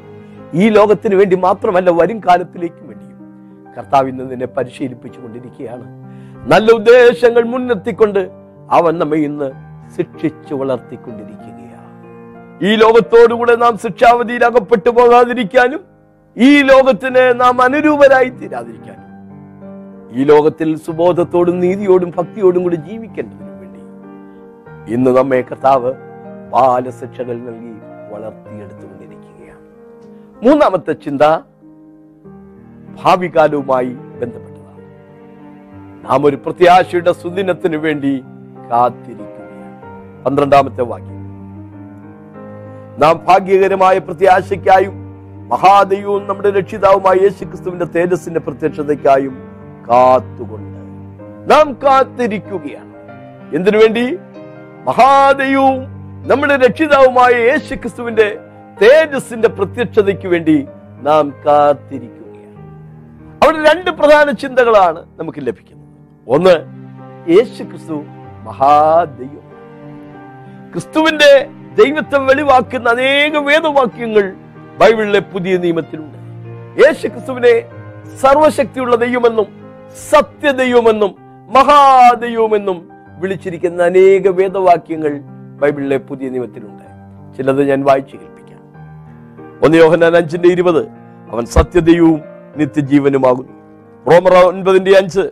[0.54, 3.18] ഈ ലോകത്തിന് വേണ്ടി മാത്രമല്ല വരും കാലത്തിലേക്കും വേണ്ടിയും
[3.78, 5.86] കർത്താവ് ഇന്ന് നിന്നെ പരിശീലിപ്പിച്ചു കൊണ്ടിരിക്കുകയാണ്
[6.46, 8.20] നല്ല ഉദ്ദേശങ്ങൾ മുൻനിർത്തിക്കൊണ്ട്
[8.70, 9.48] അവൻ നമ്മെ ഇന്ന്
[9.96, 11.88] ശിക്ഷിച്ചു വളർത്തിക്കൊണ്ടിരിക്കുകയാണ്.
[12.64, 15.80] ഈ ലോകത്തോടുകൂടെ നാം ശിക്ഷാവധിയിൽ അകപ്പെട്ടു പോകാതിരിക്കാനും
[16.36, 19.01] ഈ ലോകത്തിന് നാം അനുരൂപരായി തീരാതിരിക്കാനും
[20.12, 23.80] ഈ ലോകത്തിൽ സുബോധത്തോടും നീതിയോടും ഭക്തിയോടും കൂടി ജീവിക്കേണ്ടതിനു വേണ്ടി.
[24.94, 25.92] ഇന്ന് നമ്മെ കർത്താവ്
[26.52, 27.72] ബാലശിക്ഷകൾ നൽകി
[28.12, 29.58] വളർത്തിയെടുത്തുകൊണ്ടിരിക്കുകയാണ്.
[30.42, 31.22] മൂന്നാമത്തെ ചിന്ത
[33.02, 34.82] ഭാവി കാലവുമായി ബന്ധപ്പെട്ടതാണ്.
[36.10, 38.24] നാം ഒരു പ്രത്യാശയുടെ സുദിനത്തിനു വേണ്ടി
[38.70, 40.24] കാത്തിരിക്കുകയാണ്.
[40.24, 41.22] പന്ത്രണ്ടാമത്തെ വാക്യം.
[42.98, 45.02] നാം ഭാഗ്യകരമായ പ്രത്യാശയ്ക്കായും
[45.48, 49.51] മഹാദൈവവും നമ്മുടെ രക്ഷിതാവുമായ യേശുക്രിസ്തുവിന്റെ തേജസ്സിന്റെ പ്രത്യക്ഷതയ്ക്കായും
[49.90, 50.78] കാത്തുകൊണ്ട്
[51.50, 52.92] നാം കാത്തിരിക്കുകയാണ്.
[53.56, 54.18] എന്തിനു വേണ്ടി?
[54.86, 55.86] മഹാദൈവവും
[56.28, 58.38] നമ്മുടെ രക്ഷിതാവുമായ യേശു ക്രിസ്തുവിന്റെ
[58.82, 60.66] തേജസ്സിന്റെ പ്രത്യക്ഷതയ്ക്ക് വേണ്ടി
[61.02, 62.56] നാം കാത്തിരിക്കുകയാണ്.
[63.44, 65.88] അവിടെ രണ്ട് പ്രധാന ചിന്തകളാണ് നമുക്ക് ലഭിക്കുന്നത്.
[66.28, 66.54] ഒന്ന്
[67.30, 68.02] യേശു ക്രിസ്തു
[68.42, 69.42] മഹാദൈവം.
[70.72, 71.46] ക്രിസ്തുവിന്റെ
[71.84, 74.32] ദൈവത്വം വെളിവാക്കുന്ന അനേക വേദവാക്യങ്ങൾ
[74.80, 76.18] ബൈബിളിലെ പുതിയ നിയമത്തിലുണ്ട്.
[76.86, 77.60] യേശു ക്രിസ്തുവിനെ
[78.20, 79.61] സർവശക്തിയുള്ള ദൈവമെന്നും
[79.96, 81.14] സത്യദൈവമെന്നും
[81.54, 82.88] മഹാദൈവമെന്നും
[83.20, 85.20] വിളിച്ചിരിക്കുന്ന അനേക വേദവാക്യങ്ങൾ
[85.60, 86.82] ബൈബിളിലെ പുതിയ നിയമത്തിലുണ്ട്.
[87.36, 88.60] ചിലത് ഞാൻ വായിച്ചു കേൾപ്പിക്കാം.
[89.62, 90.88] ഒന്ന് യോഹന്നാൻ അഞ്ചിന്റെ ഇരുപത്
[91.30, 92.20] അവൻ സത്യദൈവവും
[92.56, 93.52] നിത്യജീവനുമാകുന്നു.
[94.10, 95.30] റോമർ ഒൻപതിന്റെ അഞ്ച്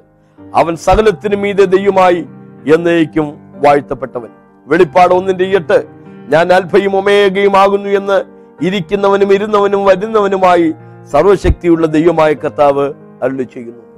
[0.55, 2.27] അവൻ സകലത്തിനു മീതെ ദൈവമായി
[2.75, 4.29] എന്നേക്കും വാഴ്ത്തപ്പെട്ടവൻ.
[4.67, 5.85] വെളിപ്പാട് ഒന്നിന്റെ എട്ട്
[6.29, 8.23] ഞാൻ അൽഫയും ഒമേഗയും ആകുന്നു എന്ന്
[8.65, 10.75] ഇരിക്കുന്നവനും ഇരുന്നവനും വരുന്നവനുമായി
[11.11, 12.93] സർവശക്തിയുള്ള ദൈവമായ കർത്താവ്
[13.23, 13.90] അരുളി ചെയ്യുന്നു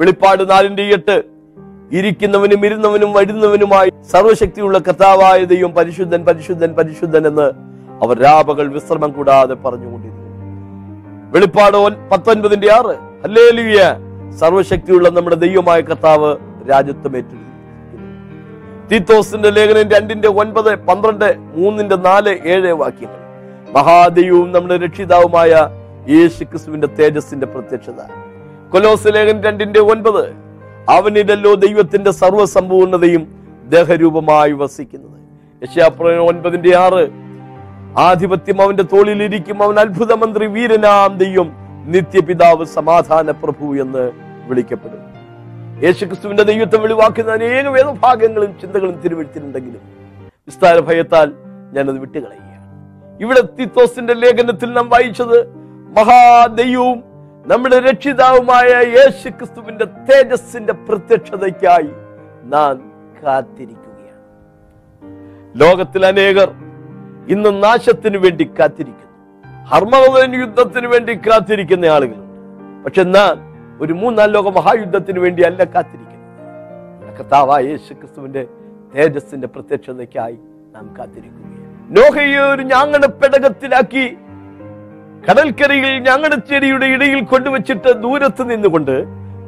[0.00, 1.22] വെളിപ്പാട് നാലിന്റെ എട്ട്.
[1.92, 7.52] ഇരിക്കുന്നവനും ഇരുന്നവനും വരുന്നവനുമായി സർവശക്തിയുള്ള കർത്താവായ ദൈവം പരിശുദ്ധൻ പരിശുദ്ധൻ പരിശുദ്ധൻ എന്ന്
[8.02, 10.20] അവർ രാപകൾ വിശ്രമം കൂടാതെ പറഞ്ഞുകൊണ്ടിരുന്നു.
[11.30, 12.96] വെളിപ്പാട് പത്തൊൻപതിന്റെ ആറ്.
[13.22, 13.94] ഹല്ലേലൂയ.
[14.30, 16.36] സർവശക്തിയുള്ള നമ്മുടെ ദൈവമായ കർത്താവ്
[16.70, 17.40] രാജ്യത്വം ഏറ്റെടുത്തു.
[18.88, 23.18] തീത്തോസിന്റെ ലേഖനം രണ്ടിന്റെ ഒൻപത് പന്ത്രണ്ട് മൂന്നിന്റെ നാല് ഏഴ് വാക്യങ്ങൾ.
[23.72, 25.68] മഹാദൈവവും നമ്മുടെ രക്ഷിതാവുമായ
[26.08, 28.19] യേശു ക്രിസ്തുവിന്റെ തേജസ്സിന്റെ പ്രത്യക്ഷത.
[28.72, 30.24] കൊലോസ് ലേഖനം രണ്ടിന്റെ ഒൻപത്.
[30.88, 33.22] അവനിലല്ലോ ദൈവത്തിന്റെ സർവസമ്പൂർണതയും
[33.64, 35.18] ദേഹരൂപമായി വസിക്കുന്നത്.
[35.62, 37.08] യശാപ്രവചനം ഒൻപതിന്റെ ആറ്.
[37.98, 39.62] ആധിപത്യം അവന്റെ തോളിലിരിക്കും.
[39.62, 41.52] അവൻ അത്ഭുത മന്ത്രി വീരനാം ദൈവം
[41.86, 44.10] നിത്യപിതാവ് സമാധാന പ്രഭു എന്ന്
[44.48, 45.06] വിളിക്കപ്പെടും
[45.84, 49.82] യേശുക്രിസ്തുവിന്റെ ദൈവത്തെ വെളിവാക്കുന്ന അനേക വേദഭാഗങ്ങളും ചിന്തകളും തിരുവെടുത്തിട്ടുണ്ടെങ്കിലും
[50.48, 51.32] വിസ്താര ഭയത്താൽ
[51.72, 52.66] ഞാനത് വിട്ടുകളയുകയാണ്.
[53.20, 55.38] ഇവിടെ തിത്തോസിന്റെ ലേഖനത്തിൽ നാം വായിച്ചത്
[55.98, 57.09] മഹാദൈവവും
[57.46, 61.90] നമ്മുടെ രക്ഷിതാവുമായ യേശു ക്രിസ്തുവിന്റെ തേജസ്സിന്റെ പ്രത്യക്ഷതയ്ക്കായി
[62.42, 64.22] നാം കാത്തിരിക്കുകയാണ്.
[65.60, 66.50] ലോകത്തിൽ അനേകർ
[67.28, 69.10] ഇന്ന് നാശത്തിനു വേണ്ടി കാത്തിരിക്കുന്നു.
[69.64, 72.20] ഹർമവൻ യുദ്ധത്തിന് വേണ്ടി കാത്തിരിക്കുന്ന ആളുകൾ
[72.84, 73.36] പക്ഷെ നാം
[73.80, 76.40] ഒരു മൂന്നാം ലോക മഹായുദ്ധത്തിന് വേണ്ടി അല്ല കാത്തിരിക്കുന്നത്.
[76.94, 78.46] നമ്മുടെ കർത്താവായ യേശു ക്രിസ്തുവിന്റെ
[78.94, 80.38] തേജസ്സിന്റെ പ്രത്യക്ഷതയ്ക്കായി
[80.74, 81.96] നാം കാത്തിരിക്കുകയാണ്.
[81.98, 84.16] നോഹയെ ഒരു ഞാങ്ങണ പെടകത്തിലാക്കി
[85.26, 88.94] കടൽക്കരയിൽ ഞങ്ങളുടെ ചെടിയുടെ ഇടയിൽ കൊണ്ടുവച്ചിട്ട് ദൂരത്ത് നിന്നുകൊണ്ട്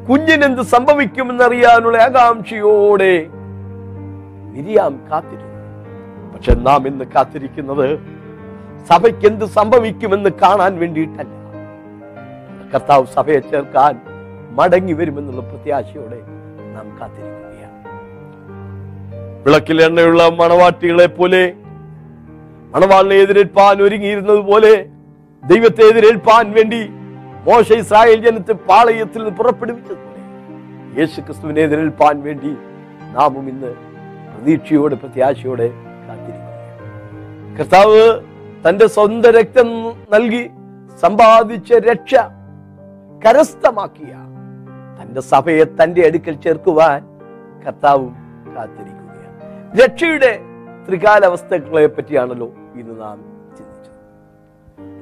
[0.09, 3.15] കുഞ്ഞിനെന്ത് സംഭവിക്കുമെന്നറിയാനുള്ള ആകാംക്ഷയോടെ
[4.55, 5.51] മിരിയാം കാത്തിരുന്നു.
[6.33, 7.87] പക്ഷെ നാം ഇന്ന് കാത്തിരിക്കുന്നത്
[8.91, 11.33] സഭയ്ക്ക് എന്ത് സംഭവിക്കുമെന്ന് കാണാൻ വേണ്ടിയിട്ടല്ല.
[12.73, 13.95] കർത്താവ് സഭയെ ചേർക്കാൻ
[14.59, 16.21] മടങ്ങി വരുമെന്നുള്ള പ്രത്യാശയോടെ
[16.75, 17.79] നാം കാത്തിരിക്കുകയാണ്.
[19.45, 21.43] വിളക്കിൽ എണ്ണയുള്ള മണവാട്ടികളെ പോലെ
[22.75, 24.75] മണവാളിനെ എതിരേൽപ്പാൻ ഒരുങ്ങിയിരുന്നത് പോലെ
[25.51, 26.81] ദൈവത്തെ എതിരേൽപ്പാൻ വേണ്ടി
[27.47, 30.21] മോശ ഇസ്രായേൽ ജനത്തെ പാളയത്തിൽ നിന്ന് പുറപ്പെടുവിച്ചതുപോലെ
[30.99, 32.53] യേശു ക്രിസ്തുവിനെ എതിരേൽപ്പാൻ വേണ്ടി
[33.17, 33.71] നാമും ഇന്ന്
[34.33, 35.67] പ്രതീക്ഷയോടെ പ്രത്യാശയോടെ
[36.07, 36.53] കാത്തിരിക്കുന്നു.
[37.59, 38.03] കർത്താവ്
[38.67, 39.69] തന്റെ സ്വന്തം രക്തം
[40.15, 40.45] നൽകി
[41.03, 42.15] സമ്പാദിച്ച രക്ഷ
[43.23, 44.13] കരസ്ഥമാക്കിയ
[44.99, 47.01] തന്റെ സഭയെ തന്റെ അടുക്കൽ ചേർക്കുവാൻ
[47.67, 48.15] കർത്താവും
[48.57, 49.37] കാത്തിരിക്കുകയാണ്.
[49.83, 50.33] രക്ഷയുടെ
[50.87, 52.49] ത്രികാലാവസ്ഥകളെ പറ്റിയാണല്ലോ
[52.81, 53.19] ഇന്ന് നാം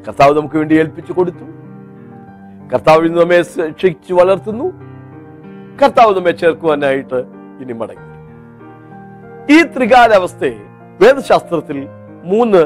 [0.07, 1.47] കർത്താവ് നമുക്ക് വേണ്ടി ഏൽപ്പിച്ചു കൊടുത്തു.
[2.73, 4.67] കർത്താവ് ഇന്ന് നമ്മെ ശിക്ഷിച്ചു വളർത്തുന്നു.
[5.83, 7.19] കർത്താവ് നമ്മെ ചേർക്കുവാനായിട്ട്
[7.61, 8.07] ഇനി മടങ്ങി.
[9.55, 10.59] ഈ ത്രികാലാവസ്ഥയെ
[11.01, 11.89] വേദശാസ്ത്രത്തിൽ
[12.25, 12.63] മൂന്ന്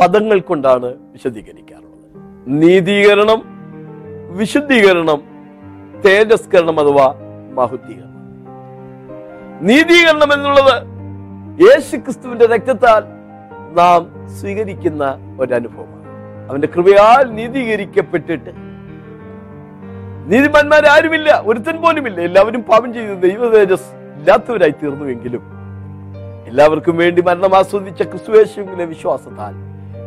[0.00, 2.06] പദങ്ങൾ കൊണ്ടാണ് വിശദീകരിക്കാറുള്ളത്.
[2.46, 3.40] നീതീകരണം
[4.36, 5.20] വിശുദ്ധീകരണം
[6.04, 7.06] തേജസ്കരണം അഥവാ
[7.54, 8.10] മഹുദ്ധീകരണം
[9.66, 10.76] നീതീകരണം എന്നുള്ളത്
[11.62, 13.02] യേശു ക്രിസ്തുവിന്റെ രക്തത്താൽ
[13.76, 15.04] നാം സ്വീകരിക്കുന്ന
[15.40, 15.99] ഒരനുഭവമാണ്.
[16.50, 18.50] അവന്റെ കൃപയാൽ നീതീകരിക്കപ്പെട്ടിട്ട്.
[20.30, 22.20] നീതിമാന്മാരാരുമില്ല ഒരുത്തൻ പോലുമില്ല.
[22.20, 25.42] എല്ലാവരും പാപം ചെയ്ത് ദൈവ തേജസ് ഇല്ലാത്തവരായി തീർന്നുവെങ്കിലും
[26.46, 29.54] എല്ലാവർക്കും വേണ്ടി മരണം ആസ്വദിച്ച ക്രിസ്തുവേശുവിലെ വിശ്വാസത്താൽ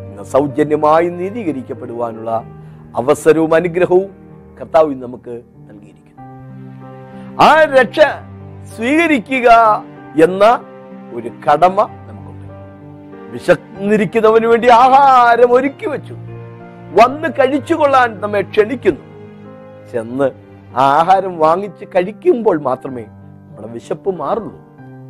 [0.09, 2.43] ഇന്ന് സൗജന്യമായി നീതീകരിക്കപ്പെടുവാനുള്ള
[2.95, 4.09] അവസരവും അനുഗ്രഹവും
[4.61, 6.25] കർത്താവ് നമുക്ക് നൽകിയിരിക്കുന്നു.
[7.43, 7.99] ആ രക്ഷ
[8.75, 9.49] സ്വീകരിക്കുക
[10.23, 10.43] എന്ന
[11.13, 11.77] ഒരു കടമ
[12.07, 12.47] നമുക്കുണ്ട്.
[13.31, 16.15] വിശന്നിരിക്കുന്നവന് വേണ്ടി ആഹാരം ഒരുക്കി വെച്ചു.
[16.99, 19.05] വന്ന് കഴിച്ചുകൊള്ളാൻ നമ്മെ ക്ഷണിക്കുന്നു.
[19.91, 20.31] ചെന്ന്
[20.75, 24.59] ആഹാരം വാങ്ങിച്ച് കഴിക്കുമ്പോൾ മാത്രമേ നമ്മുടെ വിശപ്പ് മാറുള്ളൂ.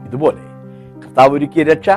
[0.05, 0.43] ഇതുപോലെ
[1.05, 1.89] കർത്താവ് ഒരുക്കിയ രക്ഷ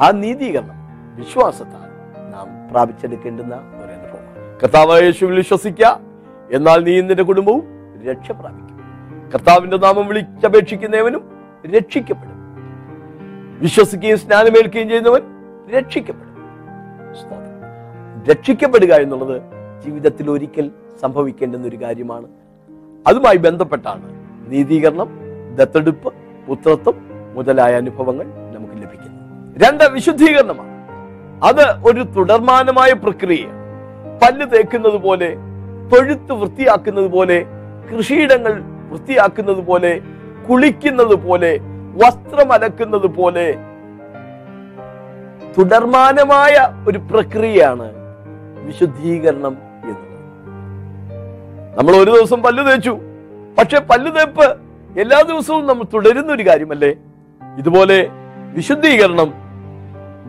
[0.00, 0.78] ആ നീതീകരണം
[1.16, 1.88] വിശ്വാസത്താൽ
[2.32, 6.00] നാം പ്രാപിച്ചെടുക്കേണ്ടുന്ന ഒരു അനുഭവമാണ് കർത്താവ് യേശുവിൽ വിശ്വസിക്കുക
[6.52, 7.64] എന്നാൽ നീ നിന്റെ കുടുംബവും
[8.08, 8.78] രക്ഷ പ്രാപിക്കും.
[9.34, 11.22] കർത്താവിന്റെ നാമം വിളിച്ചപേക്ഷിക്കുന്നവനും
[11.66, 12.38] രക്ഷിക്കപ്പെടും.
[13.60, 15.22] വിശ്വസിക്കുകയും സ്നാനമേൽക്കുകയും ചെയ്യുന്നവൻ
[15.70, 16.31] രക്ഷിക്കപ്പെടും.
[18.30, 19.42] രക്ഷിക്കപ്പെടുക എന്നുള്ളത്
[19.84, 20.70] ജീവിതത്തിൽ ഒരിക്കൽ
[21.02, 22.26] സംഭവിക്കേണ്ടുന്ന ഒരു കാര്യമാണ്.
[23.06, 24.02] അതുമായി ബന്ധപ്പെട്ടാണ്
[24.52, 25.20] നീതീകരണം
[25.54, 26.12] ദത്തെടുപ്പ്
[26.46, 26.94] പുത്രത്വം
[27.34, 29.64] മുതലായ അനുഭവങ്ങൾ നമുക്ക് ലഭിക്കുന്നത്.
[29.64, 30.72] രണ്ട് വിശുദ്ധീകരണമാണ്.
[31.44, 33.46] അത് ഒരു തുടർമാനമായ പ്രക്രിയ.
[34.22, 35.36] പല്ല് തേക്കുന്നത് പോലെ
[35.92, 37.46] തൊഴുത്ത് വൃത്തിയാക്കുന്നത് പോലെ
[37.92, 40.00] കൃഷിയിടങ്ങൾ വൃത്തിയാക്കുന്നത് പോലെ
[40.50, 41.58] കുളിക്കുന്നത് പോലെ
[41.94, 43.52] വസ്ത്രമലക്കുന്നത് പോലെ
[45.58, 48.01] തുടർമാനമായ ഒരു പ്രക്രിയയാണ്
[48.66, 50.12] വിശുദ്ധീകരണം എന്ന്
[51.78, 52.98] നമ്മൾ ഒരു ദിവസം പല്ലു തേച്ചു.
[53.58, 54.56] പക്ഷെ പല്ലു തേപ്പ്
[55.00, 56.94] എല്ലാ ദിവസവും നമ്മൾ തുടരുന്ന ഒരു കാര്യമല്ലേ?
[57.58, 58.08] ഇതുപോലെ
[58.54, 59.34] വിശുദ്ധീകരണം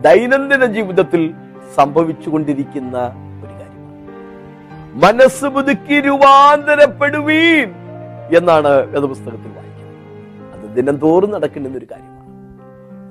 [0.00, 1.34] ദൈനംദിന ജീവിതത്തിൽ
[1.74, 2.98] സംഭവിച്ചുകൊണ്ടിരിക്കുന്ന
[3.44, 5.04] ഒരു കാര്യമാണ്.
[5.04, 7.74] മനസ്സ് പുതുക്കി രൂപാന്തരപ്പെടുവീൻ
[8.36, 10.60] എന്നാണ് വേദപുസ്തകത്തിൽ വായിക്കുന്നത്.
[10.60, 12.14] അത് ദിനം തോറും നടക്കുന്ന ഒരു കാര്യമാണ്.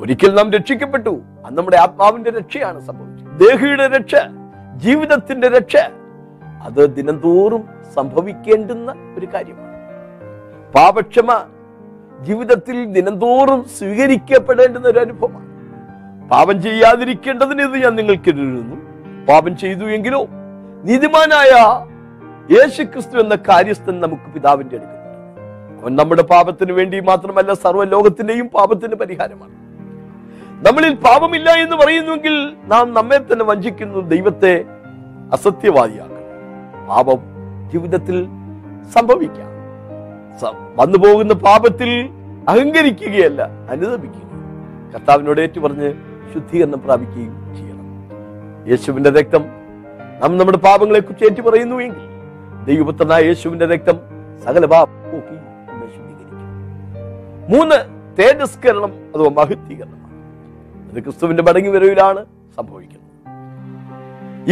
[0.01, 1.21] ഒരിക്കൽ നാം രക്ഷിക്കപ്പെട്ടു.
[1.45, 3.39] അത് നമ്മുടെ ആത്മാവിന്റെ രക്ഷയാണ് സംഭവിച്ചത്.
[3.39, 4.15] ദേഹിയുടെ രക്ഷ.
[4.75, 5.75] ജീവിതത്തിന്റെ രക്ഷ.
[6.63, 7.63] അത് ദിനംതോറും
[7.95, 9.73] സംഭവിക്കേണ്ടുന്ന ഒരു കാര്യമാണ്.
[10.75, 11.45] പാപക്ഷമ
[12.21, 15.53] ജീവിതത്തിൽ ദിനംതോറും സ്വീകരിക്കപ്പെടേണ്ടുന്ന ഒരു അനുഭവമാണ്.
[16.29, 18.75] പാപം ചെയ്യാതിരിക്കേണ്ടതിന് ഇത് ഞാൻ നിങ്ങൾക്ക് എഴുതുന്നു.
[19.25, 20.27] പാപം ചെയ്തു എങ്കിലോ
[20.83, 21.51] നീതിമാനായ
[22.53, 28.95] യേശു ക്രിസ്തു എന്ന കാര്യസ്ഥൻ നമുക്ക് പിതാവിന്റെ അടുക്കുന്നുണ്ട് അവൻ നമ്മുടെ പാപത്തിന് വേണ്ടി മാത്രമല്ല സർവ ലോകത്തിന്റെയും പാപത്തിന്
[28.95, 29.62] പരിഹാരമാണ്.
[30.65, 32.36] നമ്മളിൽ പാപമില്ല എന്ന് പറയുന്നുവെങ്കിൽ
[32.71, 34.54] നാം നമ്മെ തന്നെ വഞ്ചിക്കുന്നു ദൈവത്തെ
[35.34, 36.10] അസത്യവാദിയാക്കും.
[36.89, 37.19] പാപം
[37.71, 38.17] ജീവിതത്തിൽ
[38.95, 39.49] സംഭവിക്കാം.
[40.80, 41.91] വന്നു പോകുന്ന പാപത്തിൽ
[42.47, 44.30] അഹങ്കരിക്കുകയല്ല അനുദപിക്കുക
[44.93, 45.89] കർത്താവിനോട് ഏറ്റു പറഞ്ഞ്
[46.34, 47.88] ശുദ്ധീകരണം പ്രാപിക്കുകയും ചെയ്യണം.
[48.69, 49.43] യേശുവിന്റെ രക്തം
[50.21, 52.08] നാം നമ്മുടെ പാപങ്ങളെ കുറിച്ച് ഏറ്റു പറയുന്നു എങ്കിൽ
[52.67, 53.99] ദൈവപുത്രനായ യേശുവിന്റെ രക്തം
[54.45, 54.99] സകല പാപം
[57.49, 57.78] മൂന്ന്
[58.19, 60.02] തേജസ്കരണം അഥവാ മഹത്വീകരണമാണ്
[60.93, 62.21] അത് ക്രിസ്തുവിന്റെ മടങ്ങി വരവിലാണ്
[62.58, 62.99] സംഭവിക്കുന്നത്.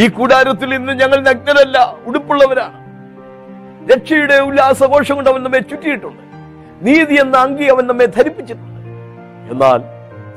[0.02, 1.78] ഈ കൂടാരത്തിൽ ഇന്ന് ഞങ്ങൾ നഗ്നരല്ല
[2.08, 2.78] ഉടുപ്പുള്ളവരാണ്.
[3.90, 6.22] രക്ഷയുടെ ഉല്ലാസഘോഷം കൊണ്ട് അവൻ നമ്മെ ചുറ്റിയിട്ടുണ്ട്.
[6.86, 8.80] നീതി എന്ന അങ്കി അവൻ നമ്മെ ധരിപ്പിച്ചിട്ടുണ്ട്.
[9.52, 9.80] എന്നാൽ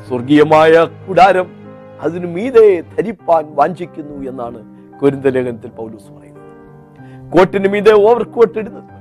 [0.08, 0.74] സ്വർഗീയമായ
[1.08, 1.48] കൂടാരം
[2.06, 4.60] അതിനു മീതെ ധരിപ്പാൻ വാഞ്ചിക്കുന്നു എന്നാണ്
[5.00, 6.50] കൊരിന്ത ലേഖനത്തിൽ പൗലൂസ് പറയുന്നത്.
[7.34, 8.92] കോട്ടിന് മീതെ ഓവർ കോട്ട് ഇടുന്നത്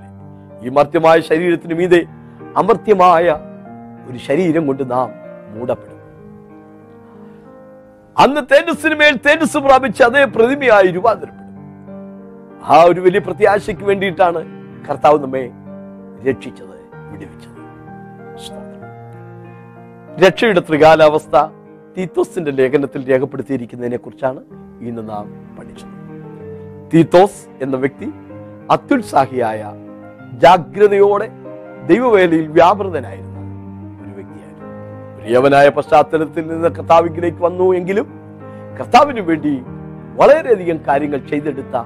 [0.67, 2.01] ഈ മർത്യമായ ശരീരത്തിന് മീതെ
[2.62, 3.27] അമർത്യമായ
[4.09, 5.11] ഒരു ശരീരം കൊണ്ട് നാം
[5.55, 5.94] മൂടപ്പെടും
[8.22, 11.40] അന്ന് തേജസ്സിന് മേൽ തേജസ് പ്രാപിച്ച അതേ പ്രതിമയായി രൂപാന്തരപ്പെടും.
[12.64, 14.40] ആ ഒരു വലിയ പ്രത്യാശയ്ക്ക് വേണ്ടിയിട്ടാണ്
[14.88, 15.44] കർത്താവ് നമ്മെ
[16.29, 16.77] രക്ഷിച്ചത്
[17.12, 17.61] വിടുവിച്ചത്.
[20.24, 21.37] രക്ഷയുടെ ത്രികാലാവസ്ഥ
[21.96, 24.40] തീത്തോസിന്റെ ലേഖനത്തിൽ രേഖപ്പെടുത്തിയിരിക്കുന്നതിനെ കുറിച്ചാണ്
[24.81, 25.27] ഇന്ന് നാം
[25.59, 25.94] പഠിച്ചത്.
[26.94, 28.09] തീത്തോസ് എന്ന വ്യക്തി
[28.70, 29.62] അത്യുത്സാഹിയായ
[30.42, 31.29] ജാഗ്രതയോടെ
[31.87, 33.34] ദൈവവേലയിൽ വ്യാപൃതനായിരുന്ന.
[35.33, 38.07] യവനായ പശ്ചാത്തലത്തിൽ നിന്ന് കർത്താവിലേക്ക് വന്നു എങ്കിലും
[38.79, 39.53] കർത്താവിന് വേണ്ടി
[40.21, 41.77] വളരെയധികം കാര്യങ്ങൾ ചെയ്തെടുത്ത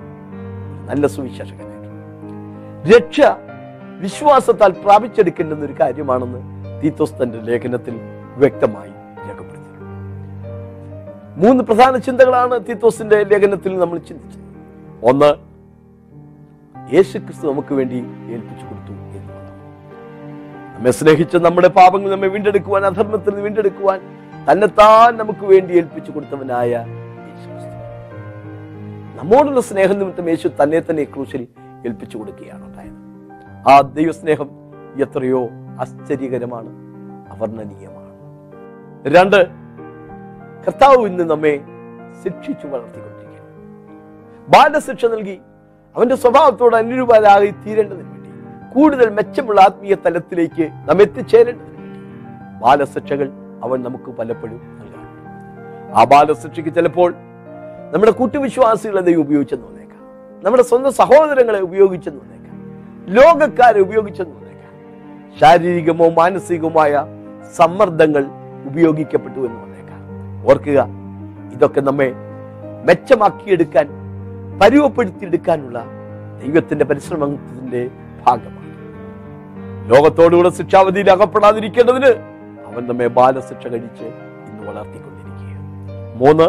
[0.88, 1.76] നല്ല സുവിശേഷകനായിരുന്നു
[2.92, 3.20] രക്ഷ
[4.00, 6.40] വിശ്വാസത്താൽ പ്രാപിച്ചെടുക്കേണ്ടുന്ന ഒരു കാര്യമാണെന്ന്
[6.82, 7.94] തീത്തോസ് തന്റെ ലേഖനത്തിൽ
[8.42, 8.92] വ്യക്തമായി
[9.26, 9.84] രേഖപ്പെടുത്തിയിട്ടുണ്ട്.
[11.36, 14.44] മൂന്ന് പ്രധാന ചിന്തകളാണ് തീത്തോസിന്റെ ലേഖനത്തിൽ നമ്മൾ ചിന്തിച്ചത്.
[15.10, 15.30] ഒന്ന്
[16.94, 17.98] യേശുക്രിസ്തു നമുക്ക് വേണ്ടി
[18.34, 18.94] ഏൽപ്പിച്ചു കൊടുത്തു.
[20.78, 24.00] നമ്മെ സ്നേഹിച്ച് നമ്മുടെ പാപങ്ങൾ നമ്മെ വീണ്ടെടുക്കുവാൻ അധർമ്മത്തിൽ നിന്ന് വീണ്ടെടുക്കുവാൻ
[24.50, 26.72] തന്നെത്താൻ നമുക്ക് വേണ്ടി ഏൽപ്പിച്ചു കൊടുത്തവനായ.
[29.16, 31.42] നമ്മോടുള്ള സ്നേഹം നിമിത്തം യേശു തന്നെ തന്നെ ക്രൂശിൽ
[31.86, 33.00] ഏൽപ്പിച്ചു കൊടുക്കുകയാണ് ഉണ്ടായത്.
[33.70, 34.48] ആ ദൈവസ്നേഹം
[35.02, 35.42] എത്രയോ
[35.80, 36.70] ആശ്ചര്യകരമാണ്
[37.32, 38.12] അവർണനീയമാണ്.
[39.16, 39.40] രണ്ട്
[40.66, 41.54] കർത്താവ് ഇന്ന് നമ്മെ
[42.22, 43.52] ശിക്ഷിച്ചു വളർത്തിക്കൊണ്ടിരിക്കുകയാണ്.
[44.48, 45.40] ബാലശിക്ഷ നൽകി
[45.96, 48.17] അവന്റെ സ്വഭാവത്തോട് അനുരൂപരായി തീരേണ്ടതിന് വേണ്ടി
[48.74, 51.64] കൂടുതൽ മെച്ചമുള്ള ആത്മീയ തലത്തിലേക്ക് നാം എത്തിച്ചേരേണ്ടത്
[52.62, 53.28] ബാലശിക്ഷകൾ
[53.64, 55.04] അവൻ നമുക്ക് പലപ്പോഴും നൽകാം
[55.96, 57.10] ആ ബാലശിക്ഷയ്ക്ക് ചിലപ്പോൾ
[57.92, 60.02] നമ്മുടെ കൂട്ടുവിശ്വാസികളെ ദൈവം ഉപയോഗിച്ചെന്ന് വന്നേക്കാം
[60.42, 62.56] നമ്മുടെ സ്വന്തം സഹോദരങ്ങളെ ഉപയോഗിച്ചെന്ന് വന്നേക്കാം
[63.08, 64.74] ലോകക്കാരെ ഉപയോഗിച്ചെന്ന് വന്നേക്കാം
[65.40, 66.92] ശാരീരികമോ മാനസികവുമായ
[67.54, 68.24] സമ്മർദ്ദങ്ങൾ
[68.64, 70.00] ഉപയോഗിക്കപ്പെട്ടു എന്ന് വന്നേക്കാം
[70.50, 70.80] ഓർക്കുക
[71.54, 72.08] ഇതൊക്കെ നമ്മെ
[72.84, 73.86] മെച്ചമാക്കിയെടുക്കാൻ
[74.60, 75.78] പരുവപ്പെടുത്തിയെടുക്കാനുള്ള
[76.42, 77.82] ദൈവത്തിന്റെ പരിശ്രമത്തിന്റെ
[78.20, 78.57] ഭാഗമാണ്.
[79.90, 82.10] ലോകത്തോടുകൂടെ ശിക്ഷാവധിയിൽ അകപ്പെടാതിരിക്കേണ്ടതിന്
[82.68, 84.04] അവൻ നമ്മെ ബാലശിക്ഷ കഴിച്ച്
[84.48, 86.16] ഇന്ന് വളർത്തിക്കൊണ്ടിരിക്കുകയാണ്.
[86.16, 86.46] മൂന്ന്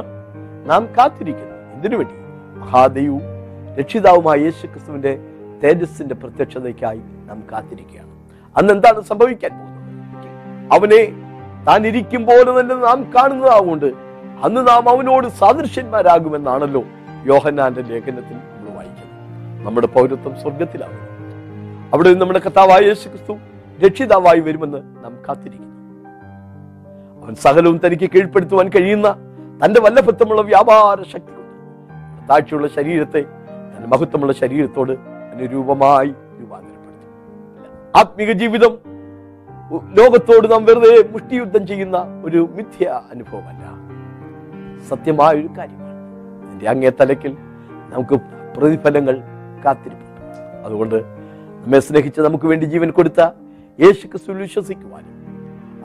[0.69, 1.73] നാം കാത്തിരിക്കുന്നു.
[1.73, 2.15] എന്തിനു വേണ്ടി?
[2.59, 3.21] മഹാദേവും
[3.79, 5.19] രക്ഷിതാവുമായ യേശു ക്രിസ്തുവിന്റെ
[5.63, 8.09] തേജസ്സിന്റെ പ്രത്യക്ഷതയ്ക്കായി നാം കാത്തിരിക്കുകയാണ്.
[8.57, 9.51] അന്ന് എന്താണ് സംഭവിക്കാൻ
[10.73, 11.01] അവനെ
[11.67, 13.85] താൻ ഇരിക്കും പോലെ തന്നെ നാം കാണുന്നതാകൊണ്ട്
[14.43, 16.83] അന്ന് നാം അവനോട് സാദൃശ്യന്മാരാകുമെന്നാണല്ലോ
[17.25, 19.65] യോഹന്നാന്റെ ലേഖനത്തിൽ നമ്മൾ വായിക്കുന്നത്.
[19.65, 21.08] നമ്മുടെ പൗരത്വം സ്വർഗത്തിലാണ്
[21.93, 23.33] അവിടെ നമ്മുടെ കർത്താവായ യേശു ക്രിസ്തു
[23.85, 25.69] രക്ഷിതാവായി വരുമെന്ന് നാം കാത്തിരിക്കുന്നു.
[27.23, 29.11] അവൻ സകലവും തനിക്ക് കീഴ്പ്പെടുത്തുവാൻ കഴിയുന്ന
[29.65, 31.33] തന്റെ വല്ലഭത്വമുള്ള വ്യാപാര ശക്തി
[32.29, 33.21] താഴ്ചയുള്ള ശരീരത്തെ
[33.73, 37.11] തന്റെ മഹത്വമുള്ള ശരീരത്തോട് അനുരൂപമായി രൂപാന്തരപ്പെടുത്തും.
[37.95, 38.79] ആത്മീക ജീവിതം
[39.93, 43.65] ലോകത്തോട് നാം വെറുതെ മുഷ്ടിയുദ്ധം ചെയ്യുന്ന ഒരു മിഥ്യ അനുഭവമല്ല.
[44.89, 46.65] സത്യമായ ഒരു കാര്യമാണ്.
[46.67, 47.33] അങ്ങേ തലക്കിൽ
[47.89, 48.15] നമുക്ക്
[48.57, 49.21] പ്രതിഫലങ്ങൾ
[49.65, 50.65] കാത്തിരിപ്പുണ്ട്.
[50.65, 51.18] അതുകൊണ്ട്
[51.61, 53.21] നമ്മെ സ്നേഹിച്ച് നമുക്ക് വേണ്ടി ജീവൻ കൊടുത്ത
[53.79, 55.15] യേശു ക്രിസ്തുവിൽ വിശ്വസിക്കുവാനും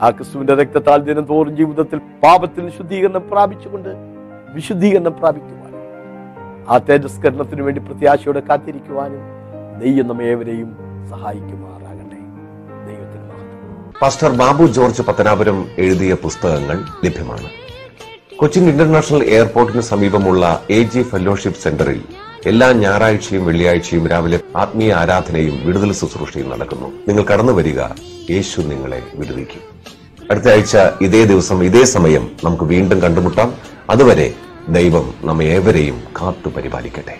[0.00, 3.90] ആ ക്രിസ്തുവിന്റെ രക്തത്താൽ ദിനം തോറും ജീവിതത്തിൽ പാപത്തിൽ ശുദ്ധീകരണം പ്രാപിച്ചുകൊണ്ട്
[4.54, 5.82] വിശുദ്ധീകരണം പ്രാപിക്കുവാനും
[6.68, 9.22] ആ തേജസ്കരണത്തിന് വേണ്ടി പ്രത്യാശയോടെ കാത്തിരിക്കുവാനും
[9.82, 10.70] ദൈവം നമ്മേവരെയും
[11.10, 12.20] സഹായിക്കുമാറാകട്ടെ.
[12.88, 13.22] ദൈവത്തിന്
[14.00, 17.48] പാസ്റ്റർ ബാബു ജോർജ് പത്തനാപുരം എഴുതിയ പുസ്തകങ്ങൾ ലഭ്യമാണ്.
[18.36, 22.00] കൊച്ചിൻ ഇന്റർനാഷണൽ എയർപോർട്ടിന് സമീപമുള്ള എ ജി ഫെലോഷിപ്പ് സെന്ററിൽ
[22.46, 26.88] എല്ലാ ഞായറാഴ്ചയും വെള്ളിയാഴ്ചയും രാവിലെ ആത്മീയ ആരാധനയും വിടുതൽ ശുശ്രൂഷയും നടക്കുന്നു.
[27.08, 27.80] നിങ്ങൾ കടന്നു വരിക
[28.30, 29.62] യേശു നിങ്ങളെ വിടുവിക്കും.
[30.30, 33.54] അടുത്ത ആഴ്ച ഇതേ ദിവസം ഇതേ സമയം നമുക്ക് വീണ്ടും കണ്ടുമുട്ടാം.
[33.90, 34.34] അതുവരെ
[34.68, 37.16] ദൈവം നമ്മെ ഏവരെയും കാത്തു പരിപാലിക്കട്ടെ